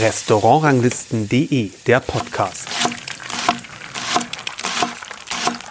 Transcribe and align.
Restaurantranglisten.de, 0.00 1.70
der 1.86 2.00
Podcast. 2.00 2.68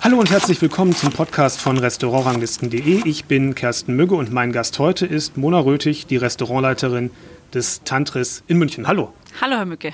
Hallo 0.01 0.17
und 0.17 0.31
herzlich 0.31 0.61
willkommen 0.61 0.95
zum 0.95 1.11
Podcast 1.11 1.59
von 1.59 1.77
Restaurantranglisten.de. 1.77 3.01
Ich 3.03 3.25
bin 3.25 3.53
Kersten 3.53 3.97
Mügge 3.97 4.15
und 4.15 4.31
mein 4.31 4.53
Gast 4.53 4.79
heute 4.79 5.05
ist 5.05 5.35
Mona 5.35 5.59
Röthig, 5.59 6.07
die 6.07 6.15
Restaurantleiterin 6.15 7.11
des 7.53 7.83
Tantris 7.83 8.41
in 8.47 8.57
München. 8.57 8.87
Hallo. 8.87 9.11
Hallo, 9.41 9.57
Herr 9.57 9.65
Mücke. 9.65 9.91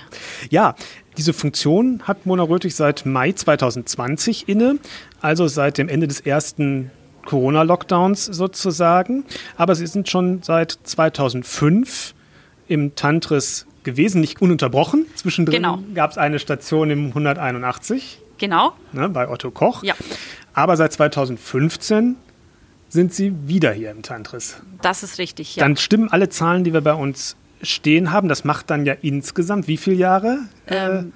Ja, 0.51 0.75
diese 1.17 1.33
Funktion 1.33 2.03
hat 2.03 2.27
Mona 2.27 2.43
Röthig 2.43 2.75
seit 2.75 3.07
Mai 3.07 3.31
2020 3.31 4.47
inne, 4.47 4.77
also 5.21 5.47
seit 5.47 5.79
dem 5.79 5.89
Ende 5.89 6.07
des 6.07 6.19
ersten 6.19 6.91
Corona-Lockdowns 7.25 8.25
sozusagen. 8.25 9.25
Aber 9.57 9.75
Sie 9.75 9.87
sind 9.87 10.09
schon 10.09 10.41
seit 10.43 10.77
2005 10.83 12.13
im 12.68 12.96
Tantris 12.96 13.65
gewesen, 13.83 14.21
nicht 14.21 14.41
ununterbrochen. 14.41 15.05
Zwischendrin 15.15 15.55
Genau. 15.55 15.79
gab 15.93 16.11
es 16.11 16.18
eine 16.18 16.39
Station 16.39 16.89
im 16.89 17.07
181 17.07 18.19
Genau. 18.37 18.73
ne, 18.91 19.10
bei 19.10 19.27
Otto 19.29 19.51
Koch. 19.51 19.83
Ja. 19.83 19.93
Aber 20.54 20.77
seit 20.77 20.93
2015 20.93 22.15
sind 22.89 23.13
Sie 23.13 23.33
wieder 23.47 23.71
hier 23.71 23.91
im 23.91 24.01
Tantris. 24.01 24.61
Das 24.82 25.04
ist 25.04 25.18
richtig, 25.18 25.55
ja. 25.55 25.63
Dann 25.63 25.77
stimmen 25.77 26.10
alle 26.11 26.29
Zahlen, 26.29 26.63
die 26.63 26.74
wir 26.74 26.82
bei 26.82 26.93
uns 26.93 27.35
stehen 27.61 28.11
haben. 28.11 28.27
Das 28.27 28.43
macht 28.43 28.69
dann 28.69 28.85
ja 28.85 28.93
insgesamt 29.01 29.68
wie 29.68 29.77
viele 29.77 29.96
Jahre? 29.96 30.39
ähm, 30.68 31.13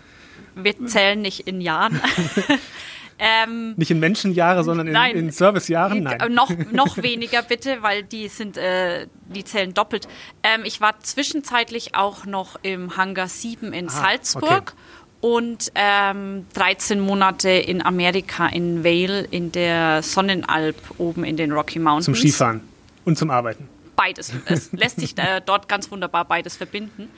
wir 0.56 0.86
zählen 0.86 1.22
nicht 1.22 1.42
in 1.48 1.60
Jahren. 1.62 2.00
ähm, 3.18 3.74
Nicht 3.78 3.92
in 3.92 4.00
Menschenjahre, 4.00 4.64
sondern 4.64 4.88
in, 4.88 4.94
Nein. 4.94 5.16
in 5.16 5.32
Servicejahren? 5.32 6.04
Nein. 6.04 6.20
äh, 6.20 6.30
noch, 6.30 6.50
noch 6.72 6.98
weniger 6.98 7.42
bitte, 7.42 7.78
weil 7.82 8.04
die 8.04 8.28
sind, 8.28 8.58
äh, 8.58 9.08
die 9.34 9.44
zählen 9.44 9.74
doppelt. 9.74 10.08
Ähm, 10.44 10.62
ich 10.66 10.82
war 10.82 11.00
zwischenzeitlich 11.00 11.96
auch 11.96 12.26
noch 12.26 12.58
im 12.62 12.98
Hangar 12.98 13.28
7 13.28 13.72
in 13.74 13.90
Salzburg. 13.90 14.44
Ah, 14.52 14.58
okay. 14.58 14.74
Und 15.22 15.72
ähm, 15.76 16.46
13 16.54 17.00
Monate 17.00 17.50
in 17.50 17.84
Amerika, 17.84 18.48
in 18.48 18.84
Vail, 18.84 19.28
in 19.32 19.52
der 19.52 20.04
Sonnenalp 20.04 20.76
oben 20.98 21.24
in 21.24 21.36
den 21.38 21.52
Rocky 21.52 21.80
Mountains. 21.80 22.06
Zum 22.06 22.16
Skifahren 22.16 22.62
und 23.06 23.18
zum 23.18 23.32
Arbeiten. 23.32 23.68
beides. 23.96 24.34
Es 24.46 24.72
lässt 24.74 25.00
sich 25.00 25.18
äh, 25.18 25.42
dort 25.44 25.68
ganz 25.68 25.90
wunderbar 25.90 26.26
beides 26.26 26.58
verbinden. 26.58 27.10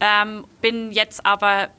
Ähm, 0.00 0.44
bin 0.60 0.92
jetzt 0.92 1.24
aber 1.26 1.70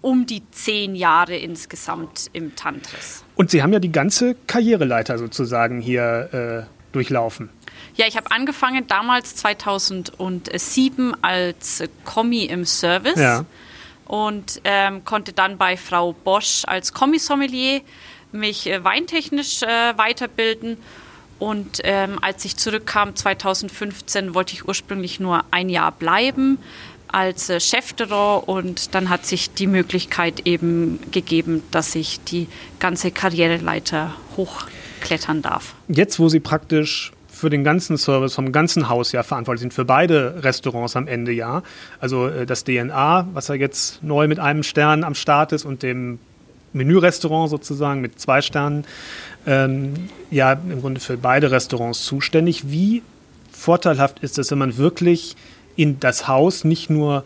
um 0.00 0.26
die 0.26 0.42
zehn 0.52 0.94
Jahre 0.94 1.36
insgesamt 1.36 2.30
im 2.32 2.54
Tantris. 2.56 3.24
Und 3.34 3.50
Sie 3.50 3.62
haben 3.62 3.72
ja 3.72 3.78
die 3.80 3.92
ganze 3.92 4.34
Karriereleiter 4.46 5.18
sozusagen 5.18 5.80
hier 5.80 6.66
äh, 6.66 6.92
durchlaufen. 6.92 7.50
Ja, 7.94 8.06
ich 8.06 8.16
habe 8.16 8.30
angefangen 8.30 8.86
damals 8.86 9.34
2007 9.36 11.14
als 11.22 11.82
Kommi 12.04 12.44
im 12.44 12.64
Service 12.64 13.18
Ja. 13.18 13.44
und 14.06 14.60
ähm, 14.64 15.04
konnte 15.04 15.32
dann 15.32 15.58
bei 15.58 15.76
Frau 15.76 16.12
Bosch 16.12 16.62
als 16.66 16.92
Kommissommelier 16.92 17.80
mich 18.32 18.66
äh, 18.68 18.84
weintechnisch 18.84 19.62
äh, 19.62 19.96
weiterbilden. 19.96 20.76
Und 21.38 21.80
ähm, 21.84 22.18
als 22.20 22.44
ich 22.44 22.56
zurückkam 22.56 23.14
2015, 23.14 24.34
wollte 24.34 24.54
ich 24.54 24.66
ursprünglich 24.66 25.20
nur 25.20 25.44
ein 25.52 25.68
Jahr 25.68 25.92
bleiben 25.92 26.58
als 27.08 27.50
äh, 27.50 27.60
Chefterror 27.60 28.48
und 28.48 28.94
dann 28.94 29.08
hat 29.08 29.26
sich 29.26 29.50
die 29.50 29.66
Möglichkeit 29.66 30.46
eben 30.46 30.98
gegeben, 31.10 31.62
dass 31.70 31.94
ich 31.94 32.20
die 32.20 32.48
ganze 32.80 33.10
Karriereleiter 33.10 34.14
hochklettern 34.36 35.42
darf. 35.42 35.74
Jetzt, 35.88 36.18
wo 36.18 36.28
Sie 36.28 36.40
praktisch 36.40 37.12
für 37.28 37.50
den 37.50 37.62
ganzen 37.64 37.96
Service 37.96 38.34
vom 38.34 38.50
ganzen 38.52 38.88
Haus 38.88 39.12
ja 39.12 39.22
verantwortlich 39.22 39.60
sind, 39.60 39.74
für 39.74 39.84
beide 39.84 40.42
Restaurants 40.42 40.96
am 40.96 41.06
Ende 41.06 41.32
ja, 41.32 41.62
also 42.00 42.26
äh, 42.26 42.46
das 42.46 42.64
DNA, 42.64 43.28
was 43.32 43.48
ja 43.48 43.54
jetzt 43.54 44.02
neu 44.02 44.26
mit 44.28 44.38
einem 44.38 44.62
Stern 44.62 45.04
am 45.04 45.14
Start 45.14 45.52
ist 45.52 45.64
und 45.64 45.82
dem 45.82 46.18
Menürestaurant 46.72 47.48
sozusagen 47.48 48.00
mit 48.00 48.20
zwei 48.20 48.42
Sternen, 48.42 48.84
ähm, 49.46 50.08
ja 50.30 50.52
im 50.52 50.80
Grunde 50.80 51.00
für 51.00 51.16
beide 51.16 51.50
Restaurants 51.50 52.04
zuständig. 52.04 52.70
Wie 52.70 53.02
vorteilhaft 53.52 54.18
ist 54.20 54.38
es, 54.38 54.50
wenn 54.50 54.58
man 54.58 54.76
wirklich 54.76 55.36
in 55.78 56.00
das 56.00 56.26
Haus 56.26 56.64
nicht 56.64 56.90
nur 56.90 57.24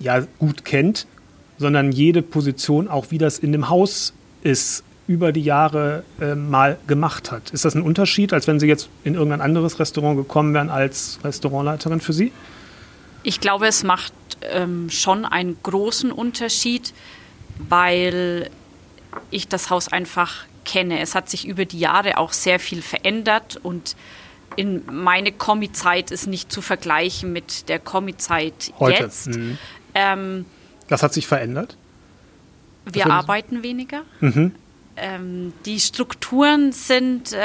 ja, 0.00 0.26
gut 0.40 0.64
kennt, 0.64 1.06
sondern 1.56 1.92
jede 1.92 2.20
Position 2.20 2.88
auch, 2.88 3.06
wie 3.10 3.18
das 3.18 3.38
in 3.38 3.52
dem 3.52 3.68
Haus 3.68 4.12
ist, 4.42 4.82
über 5.06 5.30
die 5.30 5.42
Jahre 5.42 6.02
äh, 6.20 6.34
mal 6.34 6.78
gemacht 6.88 7.30
hat. 7.30 7.50
Ist 7.50 7.64
das 7.64 7.74
ein 7.74 7.82
Unterschied, 7.82 8.32
als 8.32 8.48
wenn 8.48 8.58
Sie 8.58 8.66
jetzt 8.66 8.88
in 9.04 9.14
irgendein 9.14 9.40
anderes 9.40 9.78
Restaurant 9.78 10.16
gekommen 10.16 10.52
wären 10.52 10.68
als 10.68 11.20
Restaurantleiterin 11.22 12.00
für 12.00 12.12
Sie? 12.12 12.32
Ich 13.22 13.40
glaube, 13.40 13.66
es 13.66 13.84
macht 13.84 14.12
ähm, 14.42 14.90
schon 14.90 15.24
einen 15.24 15.56
großen 15.62 16.10
Unterschied, 16.10 16.92
weil 17.68 18.50
ich 19.30 19.46
das 19.46 19.70
Haus 19.70 19.88
einfach 19.88 20.44
kenne. 20.64 21.00
Es 21.00 21.14
hat 21.14 21.30
sich 21.30 21.46
über 21.46 21.66
die 21.66 21.78
Jahre 21.78 22.18
auch 22.18 22.32
sehr 22.32 22.58
viel 22.58 22.82
verändert 22.82 23.60
und 23.62 23.94
in 24.60 24.82
meine 24.92 25.32
Kommi-Zeit 25.32 26.10
ist 26.10 26.26
nicht 26.26 26.52
zu 26.52 26.60
vergleichen 26.60 27.32
mit 27.32 27.70
der 27.70 27.78
Kommi-Zeit 27.78 28.74
Heute. 28.78 29.02
jetzt. 29.04 29.28
Mhm. 29.28 29.56
Ähm, 29.94 30.44
Das 30.88 31.02
hat 31.02 31.14
sich 31.14 31.26
verändert? 31.26 31.76
wir 32.92 33.06
arbeiten 33.06 33.62
weniger. 33.62 34.02
Mhm. 34.20 34.52
Ähm, 34.96 35.52
die 35.64 35.80
Strukturen 35.80 36.72
sind 36.72 37.32
äh, 37.32 37.38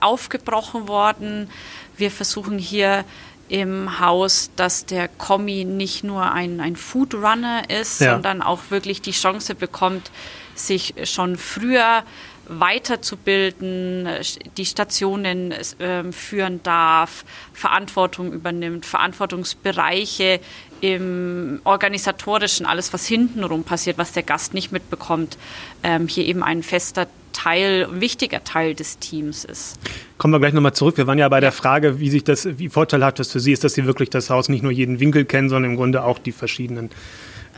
aufgebrochen 0.00 0.88
worden. 0.88 1.48
Wir 1.96 2.10
versuchen 2.10 2.58
hier 2.58 3.04
im 3.48 3.98
Haus, 4.00 4.50
dass 4.56 4.84
der 4.84 5.08
Kommi 5.08 5.64
nicht 5.64 6.04
nur 6.04 6.30
ein, 6.32 6.60
ein 6.60 6.76
Food 6.76 7.14
Runner 7.14 7.62
ist, 7.70 8.00
Ja. 8.02 8.12
sondern 8.12 8.42
auch 8.42 8.60
wirklich 8.70 9.00
die 9.00 9.12
Chance 9.12 9.54
bekommt, 9.54 10.10
sich 10.54 10.94
schon 11.04 11.38
früher 11.38 12.02
weiterzubilden, 12.48 14.06
äh, 14.06 14.22
die 14.56 14.64
Stationen 14.66 15.54
ähm, 15.80 16.12
führen 16.12 16.62
darf, 16.62 17.24
Verantwortung 17.52 18.32
übernimmt, 18.32 18.86
Verantwortungsbereiche 18.86 20.40
im 20.80 21.60
organisatorischen, 21.64 22.66
alles 22.66 22.92
was 22.92 23.06
hintenrum 23.06 23.64
passiert, 23.64 23.98
was 23.98 24.12
der 24.12 24.22
Gast 24.22 24.54
nicht 24.54 24.70
mitbekommt, 24.72 25.36
ähm, 25.82 26.06
hier 26.08 26.24
eben 26.26 26.42
ein 26.42 26.62
fester 26.62 27.06
Teil, 27.32 27.88
wichtiger 28.00 28.42
Teil 28.42 28.74
des 28.74 28.98
Teams 28.98 29.44
ist. 29.44 29.78
Kommen 30.16 30.32
wir 30.34 30.40
gleich 30.40 30.54
nochmal 30.54 30.72
zurück. 30.74 30.96
Wir 30.96 31.06
waren 31.06 31.18
ja 31.18 31.28
bei 31.28 31.40
der 31.40 31.52
Frage, 31.52 32.00
wie 32.00 32.10
sich 32.10 32.24
das, 32.24 32.58
wie 32.58 32.68
vorteilhaft 32.68 33.18
das 33.18 33.30
für 33.30 33.40
Sie 33.40 33.52
ist, 33.52 33.62
dass 33.64 33.74
Sie 33.74 33.84
wirklich 33.86 34.10
das 34.10 34.30
Haus 34.30 34.48
nicht 34.48 34.62
nur 34.62 34.72
jeden 34.72 34.98
Winkel 34.98 35.24
kennen, 35.24 35.48
sondern 35.48 35.72
im 35.72 35.76
Grunde 35.76 36.02
auch 36.04 36.18
die 36.18 36.32
verschiedenen, 36.32 36.90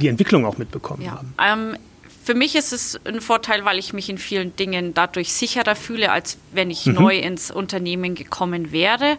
die 0.00 0.08
Entwicklung 0.08 0.44
auch 0.44 0.58
mitbekommen 0.58 1.02
Ja. 1.02 1.12
haben. 1.12 1.34
Ähm, 1.72 1.78
für 2.22 2.34
mich 2.34 2.54
ist 2.54 2.72
es 2.72 3.00
ein 3.04 3.20
Vorteil, 3.20 3.64
weil 3.64 3.78
ich 3.78 3.92
mich 3.92 4.08
in 4.08 4.18
vielen 4.18 4.54
Dingen 4.56 4.94
dadurch 4.94 5.32
sicherer 5.32 5.74
fühle, 5.74 6.12
als 6.12 6.38
wenn 6.52 6.70
ich 6.70 6.86
neu 6.86 7.16
ins 7.18 7.50
Unternehmen 7.50 8.14
gekommen 8.14 8.72
wäre. 8.72 9.16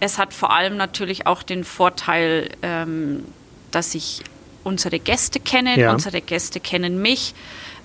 Es 0.00 0.18
hat 0.18 0.32
vor 0.32 0.50
allem 0.52 0.76
natürlich 0.76 1.26
auch 1.26 1.42
den 1.42 1.64
Vorteil, 1.64 2.50
ähm, 2.62 3.24
dass 3.70 3.94
ich 3.94 4.22
unsere 4.64 4.98
Gäste 4.98 5.40
kenne, 5.40 5.78
Ja. 5.78 5.92
unsere 5.92 6.20
Gäste 6.22 6.60
kennen 6.60 7.00
mich. 7.02 7.34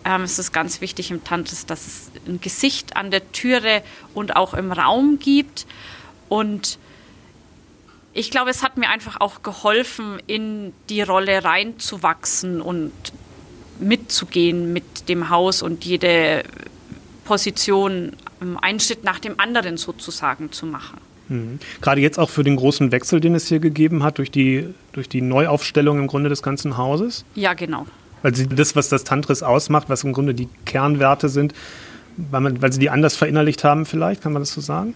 Ähm, 0.06 0.22
es 0.22 0.40
ist 0.40 0.54
ganz 0.54 0.82
wichtig 0.82 1.12
im 1.12 1.24
Tantris, 1.24 1.66
dass 1.66 1.86
es 1.88 2.12
ein 2.28 2.40
Gesicht 2.40 2.96
an 2.96 3.12
der 3.12 3.32
Türe 3.34 3.82
und 4.14 4.36
auch 4.36 4.54
im 4.54 4.72
Raum 4.72 5.20
gibt. 5.20 5.66
Und 6.30 6.78
ich 8.14 8.32
glaube, 8.32 8.50
es 8.52 8.64
hat 8.64 8.78
mir 8.78 8.90
einfach 8.90 9.20
auch 9.20 9.44
geholfen, 9.44 10.22
in 10.28 10.74
die 10.90 11.02
Rolle 11.02 11.44
reinzuwachsen 11.44 12.62
und 12.62 12.92
mitzugehen 13.80 14.74
mit 14.74 15.10
dem 15.10 15.30
Haus 15.30 15.62
und 15.62 15.86
jede 15.86 16.44
Position 17.26 18.14
einen 18.62 18.80
Schritt 18.80 19.04
nach 19.04 19.20
dem 19.20 19.40
anderen 19.40 19.78
sozusagen 19.78 20.52
zu 20.52 20.66
machen. 20.66 21.00
Mhm. 21.30 21.60
Gerade 21.82 22.02
jetzt 22.02 22.20
auch 22.20 22.30
für 22.30 22.44
den 22.44 22.56
großen 22.56 22.92
Wechsel, 22.92 23.20
den 23.20 23.34
es 23.36 23.48
hier 23.48 23.60
gegeben 23.60 24.04
hat, 24.04 24.18
durch 24.20 24.30
die, 24.32 24.68
durch 24.94 25.10
die 25.10 25.22
Neuaufstellung 25.22 25.98
im 26.00 26.08
Grunde 26.08 26.30
des 26.30 26.44
ganzen 26.44 26.78
Hauses. 26.78 27.26
Ja, 27.34 27.54
genau. 27.54 27.88
Weil 28.22 28.36
sie 28.36 28.48
das, 28.48 28.76
was 28.76 28.90
das 28.90 29.04
Tantris 29.04 29.42
ausmacht, 29.44 29.90
was 29.90 30.04
im 30.04 30.14
Grunde 30.14 30.34
die 30.34 30.50
Kernwerte 30.66 31.30
sind, 31.30 31.54
weil, 32.18 32.42
man, 32.42 32.62
weil 32.62 32.72
sie 32.72 32.80
die 32.80 32.90
anders 32.90 33.16
verinnerlicht 33.16 33.64
haben, 33.64 33.86
vielleicht, 33.86 34.22
kann 34.22 34.34
man 34.34 34.42
das 34.42 34.54
so 34.54 34.62
sagen? 34.62 34.94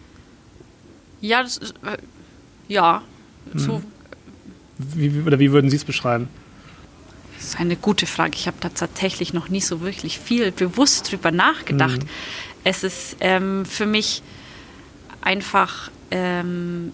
Ja, 1.21 1.43
das 1.43 1.57
ist, 1.57 1.73
äh, 1.83 1.97
ja, 2.67 3.01
so 3.55 3.81
Wie, 4.77 5.13
wie- 5.13 5.27
oder 5.27 5.39
wie 5.39 5.51
würden 5.51 5.69
Sie 5.69 5.75
es 5.75 5.83
beschreiben? 5.83 6.27
Das 7.39 7.47
ist 7.49 7.59
eine 7.59 7.77
gute 7.77 8.05
Frage. 8.05 8.35
Ich 8.35 8.47
habe 8.47 8.57
da 8.59 8.67
tatsächlich 8.67 9.31
noch 9.33 9.47
nie 9.47 9.61
so 9.61 9.79
wirklich 9.79 10.19
viel 10.19 10.51
bewusst 10.51 11.09
drüber 11.09 11.31
nachgedacht. 11.31 12.01
Es 12.65 12.83
ist 12.83 13.15
ähm, 13.21 13.65
für 13.65 13.85
mich 13.85 14.21
einfach 15.21 15.89
ähm, 16.11 16.91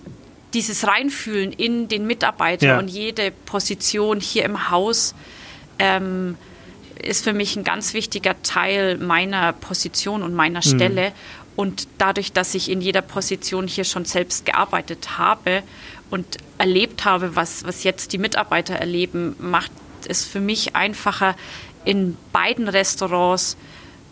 dieses 0.53 0.86
Reinfühlen 0.88 1.51
in 1.51 1.88
den 1.88 2.06
Mitarbeiter 2.06 2.68
Ja. 2.68 2.80
und 2.80 2.89
jede 2.89 3.31
Position 3.31 4.19
hier 4.19 4.45
im 4.45 4.69
Haus 4.69 5.15
ähm, 5.80 6.38
ist 7.01 7.24
für 7.24 7.33
mich 7.33 7.56
ein 7.56 7.63
ganz 7.63 7.94
wichtiger 7.95 8.41
Teil 8.44 8.98
meiner 9.00 9.51
Position 9.51 10.21
und 10.21 10.36
meiner 10.36 10.62
Stelle. 10.62 11.12
Und 11.56 11.88
dadurch, 11.98 12.33
dass 12.33 12.53
ich 12.53 12.69
in 12.69 12.81
jeder 12.81 13.01
Position 13.01 13.68
hier 13.68 13.83
schon 13.83 14.06
selbst 14.06 14.45
gearbeitet 14.45 15.18
habe 15.18 15.63
und 16.12 16.38
erlebt 16.59 17.03
habe, 17.03 17.36
was, 17.36 17.63
was 17.65 17.83
jetzt 17.83 18.13
die 18.13 18.18
Mitarbeiter 18.19 18.75
erleben, 18.75 19.36
macht 19.39 19.71
es 20.10 20.25
für 20.25 20.40
mich 20.40 20.75
einfacher, 20.75 21.36
in 21.84 22.18
beiden 22.31 22.68
Restaurants 22.68 23.57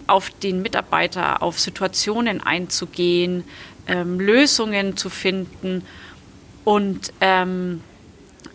auf 0.08 0.30
den 0.30 0.62
Mitarbeiter, 0.62 1.42
auf 1.42 1.60
Situationen 1.60 2.42
einzugehen, 2.42 3.44
ähm, 3.88 4.20
Lösungen 4.20 4.98
zu 4.98 5.10
finden 5.10 5.84
und 6.64 7.14
ähm, 7.22 7.82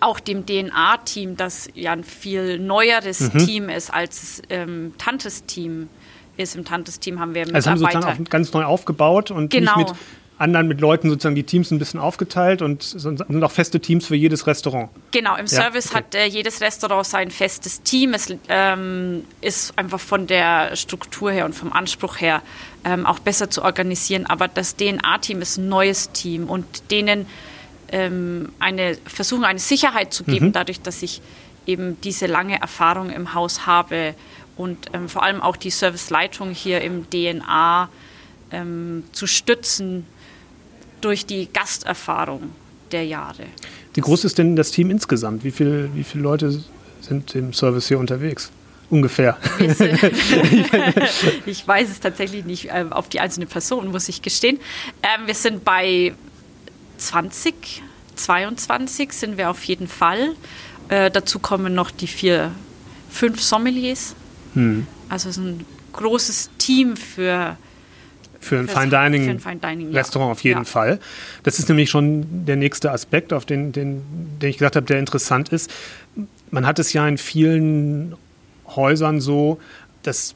auch 0.01 0.21
dem 0.21 0.47
DNA-Team, 0.47 1.37
das 1.37 1.69
ja 1.75 1.93
ein 1.93 2.05
viel 2.05 2.59
neueres 2.59 3.33
mhm. 3.33 3.39
Team 3.39 3.69
ist 3.69 3.93
als 3.93 4.43
ähm, 4.49 4.93
Tantes-Team 4.99 5.89
ist. 6.37 6.55
Im 6.55 6.65
Tantes-Team 6.65 7.19
haben 7.19 7.35
wir 7.35 7.47
Mitarbeiter. 7.47 7.71
Also 7.71 7.85
haben 7.87 7.93
sozusagen 7.93 8.27
auch 8.27 8.31
ganz 8.31 8.53
neu 8.53 8.65
aufgebaut 8.65 9.31
und 9.31 9.51
genau. 9.51 9.77
nicht 9.77 9.89
mit 9.89 9.99
anderen 10.39 10.69
mit 10.69 10.81
Leuten 10.81 11.11
sozusagen 11.11 11.35
die 11.35 11.43
Teams 11.43 11.71
ein 11.71 11.79
bisschen 11.79 11.99
aufgeteilt 11.99 12.63
und 12.63 12.83
sind 12.83 13.43
auch 13.43 13.51
feste 13.51 13.81
Teams 13.81 14.07
für 14.07 14.15
jedes 14.15 14.47
Restaurant. 14.47 14.89
Genau, 15.11 15.35
im 15.35 15.47
ja, 15.47 15.49
Service 15.49 15.89
okay. 15.89 15.97
hat 15.97 16.15
äh, 16.15 16.27
jedes 16.27 16.61
Restaurant 16.61 17.07
sein 17.07 17.31
festes 17.31 17.83
Team. 17.83 18.15
Es 18.15 18.33
ähm, 18.49 19.25
ist 19.41 19.77
einfach 19.77 20.01
von 20.01 20.27
der 20.27 20.77
Struktur 20.77 21.33
her 21.33 21.45
und 21.45 21.55
vom 21.55 21.73
Anspruch 21.73 22.21
her 22.21 22.43
ähm, 22.85 23.05
auch 23.05 23.19
besser 23.19 23.51
zu 23.51 23.63
organisieren. 23.63 24.27
Aber 24.27 24.47
das 24.47 24.77
DNA-Team 24.77 25.43
ist 25.43 25.59
ein 25.59 25.69
neues 25.69 26.13
Team 26.13 26.49
und 26.49 26.91
denen 26.91 27.27
ähm, 27.91 28.53
eine 28.61 28.97
versuchen 29.07 29.45
eine 29.45 29.59
Sicherheit 29.59 30.13
zu 30.13 30.23
geben, 30.23 30.47
mhm. 30.47 30.53
dadurch, 30.53 30.81
dass 30.81 31.03
ich 31.03 31.21
eben 31.67 32.01
diese 32.03 32.27
lange 32.27 32.61
Erfahrung 32.61 33.11
im 33.11 33.35
Haus 33.35 33.67
habe 33.67 34.15
und 34.57 34.91
ähm, 34.93 35.09
vor 35.09 35.23
allem 35.23 35.41
auch 35.41 35.57
die 35.57 35.71
Serviceleitung 35.71 36.51
hier 36.51 36.81
im 36.81 37.09
DNA 37.11 37.89
ähm, 38.53 39.05
zu 39.13 39.27
stützen 39.27 40.07
durch 41.01 41.27
die 41.27 41.49
Gasterfahrung 41.53 42.51
der 42.93 43.05
Jahre. 43.05 43.45
Wie 43.95 44.01
groß 44.01 44.25
ist 44.25 44.39
denn 44.39 44.57
das 44.57 44.71
Team 44.71 44.91
insgesamt? 44.91 45.45
Wie, 45.45 45.51
viel, 45.51 45.91
wie 45.95 46.05
viele 46.05 46.23
Leute 46.23 46.63
sind 47.01 47.35
im 47.35 47.53
Service 47.53 47.89
hier 47.89 47.99
unterwegs? 47.99 48.51
Ungefähr. 48.91 49.37
ich 51.47 51.67
weiß 51.67 51.91
es 51.91 52.01
tatsächlich 52.01 52.45
nicht 52.45 52.67
äh, 52.67 52.87
auf 52.91 53.09
die 53.09 53.21
einzelne 53.21 53.47
Person, 53.47 53.91
muss 53.91 54.09
ich 54.09 54.23
gestehen. 54.23 54.59
Ähm, 55.03 55.27
wir 55.27 55.35
sind 55.35 55.65
bei 55.65 56.15
20, 56.97 57.83
22 58.17 59.13
sind 59.13 59.37
wir 59.37 59.51
auf 59.51 59.63
jeden 59.65 59.89
Fall. 59.89 60.35
Äh, 60.89 61.11
dazu 61.11 61.39
kommen 61.39 61.75
noch 61.75 61.91
die 61.91 62.07
vier, 62.07 62.53
fünf 63.11 63.43
Sommeliers. 63.43 64.15
Hm. 64.55 64.87
Also 65.09 65.29
es 65.29 65.37
ist 65.37 65.43
ein 65.43 65.67
großes 65.93 66.51
Team 66.59 66.97
für 66.97 67.57
für 68.41 68.59
ein 68.59 68.69
Fine 68.69 68.89
Dining, 68.89 69.39
Fine 69.41 69.57
Dining 69.57 69.93
Restaurant 69.93 70.29
ja. 70.29 70.33
auf 70.33 70.45
jeden 70.45 70.61
ja. 70.61 70.65
Fall. 70.65 70.99
Das 71.43 71.59
ist 71.59 71.69
nämlich 71.69 71.91
schon 71.91 72.47
der 72.47 72.57
nächste 72.57 72.93
Aspekt, 72.93 73.33
auf 73.33 73.45
den, 73.45 73.73
den, 73.73 74.03
den 74.41 74.51
ich 74.51 74.59
gesagt 74.59 74.77
habe, 74.77 74.87
der 74.87 74.99
interessant 74.99 75.51
ist. 75.51 75.71
Man 76.51 76.67
hat 76.67 76.79
es 76.79 76.93
ja 76.93 77.07
in 77.07 77.19
vielen 77.19 78.15
Häusern 78.67 79.21
so, 79.21 79.59
dass 80.03 80.35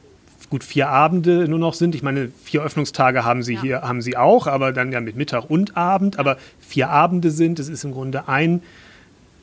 gut 0.52 0.64
vier 0.64 0.90
Abende 0.90 1.48
nur 1.48 1.58
noch 1.58 1.72
sind. 1.72 1.94
Ich 1.94 2.02
meine, 2.02 2.30
vier 2.44 2.62
Öffnungstage 2.62 3.24
haben 3.24 3.42
sie 3.42 3.54
ja. 3.54 3.62
hier, 3.62 3.82
haben 3.82 4.02
sie 4.02 4.18
auch, 4.18 4.46
aber 4.46 4.72
dann 4.72 4.92
ja 4.92 5.00
mit 5.00 5.16
Mittag 5.16 5.48
und 5.48 5.78
Abend. 5.78 6.18
Aber 6.18 6.36
vier 6.60 6.90
Abende 6.90 7.30
sind, 7.30 7.58
es 7.58 7.68
ist 7.68 7.84
im 7.84 7.92
Grunde 7.92 8.28
ein 8.28 8.62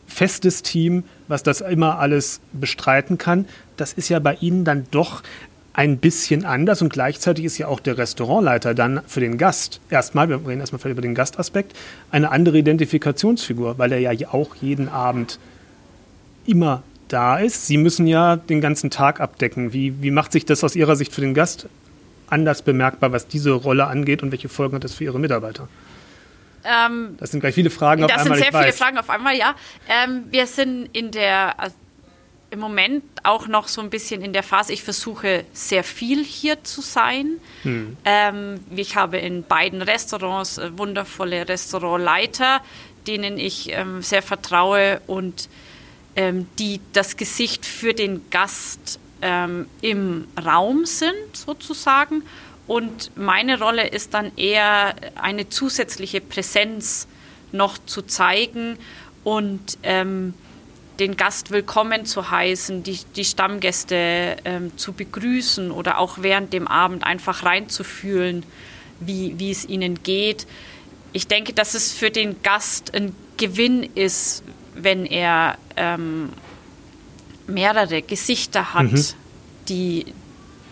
festes 0.05 0.61
Team, 0.61 1.03
was 1.27 1.41
das 1.41 1.61
immer 1.61 1.97
alles 1.97 2.41
bestreiten 2.53 3.17
kann. 3.17 3.45
Das 3.75 3.93
ist 3.93 4.09
ja 4.09 4.19
bei 4.19 4.35
Ihnen 4.35 4.65
dann 4.65 4.85
doch 4.91 5.23
ein 5.79 5.97
bisschen 5.97 6.43
anders 6.43 6.81
und 6.81 6.91
gleichzeitig 6.91 7.45
ist 7.45 7.57
ja 7.57 7.69
auch 7.69 7.79
der 7.79 7.97
Restaurantleiter 7.97 8.73
dann 8.73 8.99
für 9.07 9.21
den 9.21 9.37
Gast 9.37 9.79
erstmal, 9.89 10.27
wir 10.27 10.45
reden 10.45 10.59
erstmal 10.59 10.91
über 10.91 11.01
den 11.01 11.15
Gastaspekt, 11.15 11.73
eine 12.11 12.31
andere 12.31 12.57
Identifikationsfigur, 12.57 13.77
weil 13.77 13.93
er 13.93 13.99
ja 13.99 14.27
auch 14.33 14.55
jeden 14.55 14.89
Abend 14.89 15.39
immer 16.45 16.83
da 17.07 17.37
ist. 17.37 17.67
Sie 17.67 17.77
müssen 17.77 18.07
ja 18.07 18.35
den 18.35 18.59
ganzen 18.59 18.89
Tag 18.89 19.21
abdecken. 19.21 19.71
Wie, 19.71 20.03
wie 20.03 20.11
macht 20.11 20.33
sich 20.33 20.45
das 20.45 20.65
aus 20.65 20.75
Ihrer 20.75 20.97
Sicht 20.97 21.13
für 21.13 21.21
den 21.21 21.33
Gast 21.33 21.69
anders 22.27 22.61
bemerkbar, 22.61 23.13
was 23.13 23.27
diese 23.27 23.51
Rolle 23.51 23.87
angeht 23.87 24.21
und 24.21 24.33
welche 24.33 24.49
Folgen 24.49 24.75
hat 24.75 24.83
das 24.83 24.95
für 24.95 25.05
Ihre 25.05 25.17
Mitarbeiter? 25.17 25.69
Ähm, 26.65 27.15
das 27.19 27.31
sind 27.31 27.39
gleich 27.39 27.55
viele 27.55 27.69
Fragen 27.69 28.03
auf 28.03 28.11
einmal. 28.11 28.27
Das 28.27 28.37
sind 28.39 28.51
sehr 28.51 28.61
viele 28.63 28.73
Fragen 28.73 28.97
auf 28.97 29.09
einmal, 29.09 29.37
ja. 29.37 29.55
Ähm, 29.87 30.25
wir 30.29 30.45
sind 30.45 30.89
in 30.91 31.11
der, 31.11 31.57
also 31.57 31.73
im 32.51 32.59
Moment 32.59 33.03
auch 33.23 33.47
noch 33.47 33.67
so 33.67 33.81
ein 33.81 33.89
bisschen 33.89 34.21
in 34.21 34.33
der 34.33 34.43
Phase, 34.43 34.73
ich 34.73 34.83
versuche 34.83 35.45
sehr 35.53 35.83
viel 35.83 36.23
hier 36.23 36.63
zu 36.63 36.81
sein. 36.81 37.33
Hm. 37.63 37.97
Ähm, 38.05 38.59
ich 38.75 38.95
habe 38.95 39.17
in 39.17 39.43
beiden 39.43 39.81
Restaurants 39.81 40.57
äh, 40.57 40.77
wundervolle 40.77 41.47
Restaurantleiter, 41.47 42.61
denen 43.07 43.37
ich 43.37 43.71
ähm, 43.71 44.01
sehr 44.01 44.21
vertraue 44.21 45.01
und 45.07 45.49
ähm, 46.15 46.47
die 46.57 46.81
das 46.93 47.17
Gesicht 47.17 47.65
für 47.65 47.93
den 47.93 48.29
Gast 48.29 48.99
ähm, 49.21 49.67
im 49.81 50.27
Raum 50.43 50.85
sind, 50.85 51.13
sozusagen. 51.33 52.23
Und 52.67 53.15
meine 53.15 53.59
Rolle 53.59 53.87
ist 53.87 54.13
dann 54.13 54.31
eher 54.37 54.95
eine 55.15 55.49
zusätzliche 55.49 56.21
Präsenz 56.21 57.07
noch 57.51 57.77
zu 57.85 58.03
zeigen 58.03 58.77
und 59.23 59.77
ähm, 59.83 60.33
den 60.99 61.15
Gast 61.15 61.51
willkommen 61.51 62.05
zu 62.05 62.29
heißen, 62.29 62.83
die, 62.83 62.99
die 63.15 63.23
Stammgäste 63.23 64.35
ähm, 64.43 64.75
zu 64.77 64.91
begrüßen 64.91 65.71
oder 65.71 65.97
auch 65.97 66.17
während 66.21 66.51
dem 66.51 66.67
Abend 66.67 67.05
einfach 67.05 67.43
reinzufühlen, 67.45 68.43
wie, 68.99 69.35
wie 69.37 69.51
es 69.51 69.67
ihnen 69.67 70.03
geht. 70.03 70.45
Ich 71.13 71.27
denke, 71.27 71.53
dass 71.53 71.73
es 71.73 71.93
für 71.93 72.11
den 72.11 72.43
Gast 72.43 72.93
ein 72.93 73.15
Gewinn 73.37 73.83
ist, 73.95 74.43
wenn 74.75 75.05
er 75.05 75.57
ähm, 75.77 76.29
mehrere 77.47 78.01
Gesichter 78.01 78.73
hat, 78.73 78.91
mhm. 78.91 79.05
die, 79.69 80.05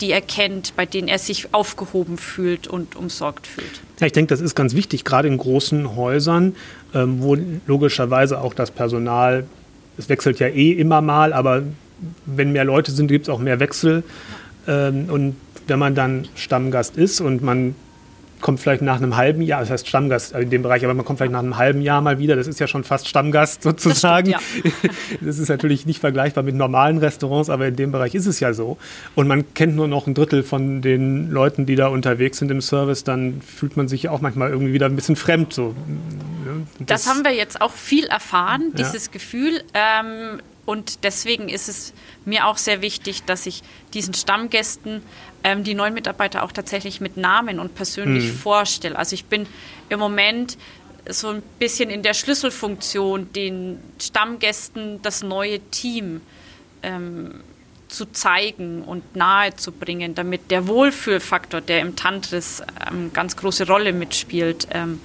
die 0.01 0.11
er 0.11 0.21
kennt, 0.21 0.75
bei 0.75 0.85
denen 0.85 1.07
er 1.07 1.19
sich 1.19 1.53
aufgehoben 1.53 2.17
fühlt 2.17 2.67
und 2.67 2.97
umsorgt 2.97 3.47
fühlt. 3.47 3.81
Ja, 3.99 4.07
ich 4.07 4.13
denke, 4.13 4.29
das 4.29 4.41
ist 4.41 4.55
ganz 4.55 4.75
wichtig, 4.75 5.05
gerade 5.05 5.29
in 5.29 5.37
großen 5.37 5.95
Häusern, 5.95 6.55
ähm, 6.93 7.21
wo 7.21 7.37
logischerweise 7.65 8.41
auch 8.41 8.53
das 8.53 8.71
Personal 8.71 9.47
es 9.97 10.09
wechselt 10.09 10.39
ja 10.39 10.47
eh 10.47 10.71
immer 10.71 11.01
mal, 11.01 11.33
aber 11.33 11.63
wenn 12.25 12.51
mehr 12.51 12.63
Leute 12.63 12.91
sind, 12.91 13.07
gibt 13.07 13.27
es 13.27 13.29
auch 13.29 13.39
mehr 13.39 13.59
Wechsel. 13.59 14.03
Ähm, 14.67 15.05
und 15.09 15.35
wenn 15.67 15.79
man 15.79 15.95
dann 15.95 16.27
Stammgast 16.35 16.97
ist 16.97 17.21
und 17.21 17.41
man 17.41 17.75
kommt 18.41 18.59
vielleicht 18.59 18.81
nach 18.81 18.97
einem 18.97 19.15
halben 19.15 19.41
Jahr, 19.41 19.61
das 19.61 19.69
heißt 19.69 19.87
Stammgast 19.87 20.33
in 20.33 20.49
dem 20.49 20.61
Bereich, 20.61 20.83
aber 20.83 20.93
man 20.93 21.05
kommt 21.05 21.19
vielleicht 21.19 21.31
nach 21.31 21.39
einem 21.39 21.57
halben 21.57 21.81
Jahr 21.81 22.01
mal 22.01 22.19
wieder, 22.19 22.35
das 22.35 22.47
ist 22.47 22.59
ja 22.59 22.67
schon 22.67 22.83
fast 22.83 23.07
Stammgast 23.07 23.63
sozusagen. 23.63 24.31
Das, 24.31 24.43
stimmt, 24.43 24.83
ja. 24.83 24.89
das 25.21 25.39
ist 25.39 25.49
natürlich 25.49 25.85
nicht 25.85 25.99
vergleichbar 25.99 26.43
mit 26.43 26.55
normalen 26.55 26.97
Restaurants, 26.97 27.49
aber 27.49 27.67
in 27.67 27.75
dem 27.75 27.91
Bereich 27.91 28.15
ist 28.15 28.25
es 28.25 28.39
ja 28.39 28.53
so. 28.53 28.77
Und 29.15 29.27
man 29.27 29.53
kennt 29.53 29.75
nur 29.75 29.87
noch 29.87 30.07
ein 30.07 30.13
Drittel 30.13 30.43
von 30.43 30.81
den 30.81 31.31
Leuten, 31.31 31.65
die 31.65 31.75
da 31.75 31.87
unterwegs 31.87 32.37
sind 32.37 32.51
im 32.51 32.61
Service, 32.61 33.03
dann 33.03 33.41
fühlt 33.41 33.77
man 33.77 33.87
sich 33.87 34.09
auch 34.09 34.21
manchmal 34.21 34.49
irgendwie 34.49 34.73
wieder 34.73 34.85
ein 34.85 34.95
bisschen 34.95 35.15
fremd. 35.15 35.53
So. 35.53 35.75
Das, 36.79 37.03
das 37.03 37.07
haben 37.07 37.23
wir 37.23 37.33
jetzt 37.33 37.61
auch 37.61 37.71
viel 37.71 38.05
erfahren, 38.05 38.73
dieses 38.77 39.07
ja. 39.07 39.11
Gefühl. 39.11 39.63
Ähm, 39.73 40.41
und 40.67 41.05
deswegen 41.05 41.47
ist 41.47 41.69
es 41.69 41.93
mir 42.25 42.45
auch 42.45 42.57
sehr 42.57 42.81
wichtig, 42.81 43.23
dass 43.23 43.45
ich 43.45 43.63
diesen 43.93 44.13
Stammgästen 44.13 45.01
ähm, 45.43 45.63
die 45.63 45.75
neuen 45.75 45.93
Mitarbeiter 45.93 46.43
auch 46.43 46.51
tatsächlich 46.51 47.01
mit 47.01 47.17
Namen 47.17 47.59
und 47.59 47.75
persönlich 47.75 48.25
mhm. 48.25 48.37
vorstelle. 48.37 48.97
Also 48.97 49.13
ich 49.13 49.25
bin 49.25 49.47
im 49.89 49.99
Moment 49.99 50.57
so 51.09 51.29
ein 51.29 51.41
bisschen 51.59 51.89
in 51.89 52.03
der 52.03 52.13
Schlüsselfunktion, 52.13 53.31
den 53.33 53.79
Stammgästen 54.01 55.01
das 55.01 55.23
neue 55.23 55.59
Team 55.71 56.21
ähm, 56.83 57.35
zu 57.87 58.05
zeigen 58.11 58.81
und 58.81 59.15
nahe 59.15 59.55
zu 59.55 59.71
bringen, 59.71 60.15
damit 60.15 60.51
der 60.51 60.67
Wohlfühlfaktor, 60.67 61.61
der 61.61 61.79
im 61.79 61.95
Tantris 61.95 62.61
ähm, 62.91 63.11
ganz 63.13 63.37
große 63.37 63.65
Rolle 63.67 63.93
mitspielt, 63.93 64.67
ähm, 64.71 64.99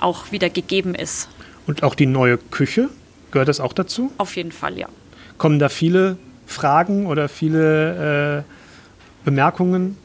auch 0.00 0.32
wieder 0.32 0.50
gegeben 0.50 0.94
ist. 0.94 1.28
Und 1.66 1.82
auch 1.82 1.94
die 1.94 2.06
neue 2.06 2.36
Küche, 2.38 2.88
gehört 3.30 3.48
das 3.48 3.60
auch 3.60 3.72
dazu? 3.72 4.12
Auf 4.18 4.36
jeden 4.36 4.52
Fall, 4.52 4.78
ja. 4.78 4.88
Kommen 5.38 5.58
da 5.58 5.68
viele 5.68 6.16
Fragen 6.46 7.06
oder 7.06 7.28
viele 7.28 8.44
äh, 8.44 8.59
Bemerkungen? 9.24 9.96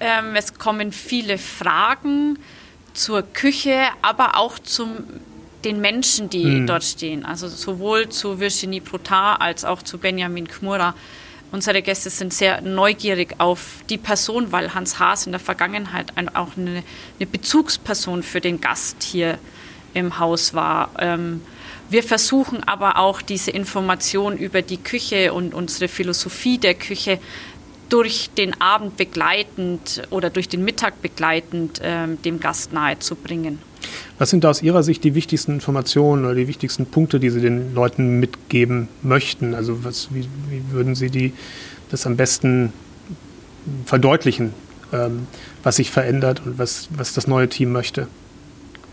Ähm, 0.00 0.34
es 0.34 0.54
kommen 0.54 0.92
viele 0.92 1.38
Fragen 1.38 2.38
zur 2.92 3.22
Küche, 3.22 3.78
aber 4.02 4.36
auch 4.36 4.58
zu 4.58 4.88
den 5.64 5.80
Menschen, 5.80 6.30
die 6.30 6.44
hm. 6.44 6.66
dort 6.66 6.84
stehen. 6.84 7.24
Also 7.24 7.48
sowohl 7.48 8.08
zu 8.08 8.38
Virginie 8.38 8.80
Protar 8.80 9.40
als 9.40 9.64
auch 9.64 9.82
zu 9.82 9.98
Benjamin 9.98 10.46
Kmura. 10.46 10.94
Unsere 11.52 11.80
Gäste 11.80 12.10
sind 12.10 12.34
sehr 12.34 12.60
neugierig 12.60 13.36
auf 13.38 13.60
die 13.88 13.98
Person, 13.98 14.52
weil 14.52 14.74
Hans 14.74 14.98
Haas 14.98 15.26
in 15.26 15.32
der 15.32 15.40
Vergangenheit 15.40 16.12
auch 16.34 16.56
eine, 16.56 16.82
eine 17.18 17.26
Bezugsperson 17.26 18.22
für 18.22 18.40
den 18.40 18.60
Gast 18.60 19.02
hier 19.02 19.38
im 19.94 20.18
Haus 20.18 20.54
war. 20.54 20.90
Ähm, 20.98 21.40
wir 21.88 22.02
versuchen 22.02 22.64
aber 22.64 22.98
auch 22.98 23.22
diese 23.22 23.52
Information 23.52 24.36
über 24.36 24.60
die 24.60 24.76
Küche 24.76 25.32
und 25.32 25.54
unsere 25.54 25.88
Philosophie 25.88 26.58
der 26.58 26.74
Küche 26.74 27.20
durch 27.88 28.30
den 28.36 28.60
Abend 28.60 28.96
begleitend 28.96 30.02
oder 30.10 30.30
durch 30.30 30.48
den 30.48 30.64
Mittag 30.64 31.02
begleitend 31.02 31.80
ähm, 31.82 32.20
dem 32.22 32.40
Gast 32.40 32.72
nahezubringen. 32.72 33.60
Was 34.18 34.30
sind 34.30 34.44
da 34.44 34.50
aus 34.50 34.62
Ihrer 34.62 34.82
Sicht 34.82 35.04
die 35.04 35.14
wichtigsten 35.14 35.52
Informationen 35.52 36.24
oder 36.24 36.34
die 36.34 36.48
wichtigsten 36.48 36.86
Punkte, 36.86 37.20
die 37.20 37.30
Sie 37.30 37.40
den 37.40 37.74
Leuten 37.74 38.18
mitgeben 38.18 38.88
möchten? 39.02 39.54
Also 39.54 39.84
was, 39.84 40.08
wie, 40.12 40.26
wie 40.50 40.62
würden 40.70 40.94
Sie 40.94 41.10
die, 41.10 41.32
das 41.90 42.06
am 42.06 42.16
besten 42.16 42.72
verdeutlichen, 43.84 44.52
ähm, 44.92 45.26
was 45.62 45.76
sich 45.76 45.90
verändert 45.90 46.42
und 46.44 46.58
was, 46.58 46.88
was 46.96 47.12
das 47.12 47.26
neue 47.26 47.48
Team 47.48 47.72
möchte? 47.72 48.08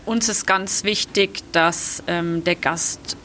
Uns 0.04 0.28
ist 0.28 0.46
ganz 0.46 0.84
wichtig, 0.84 1.42
dass 1.52 2.02
ähm, 2.06 2.44
der 2.44 2.56
Gast 2.56 3.16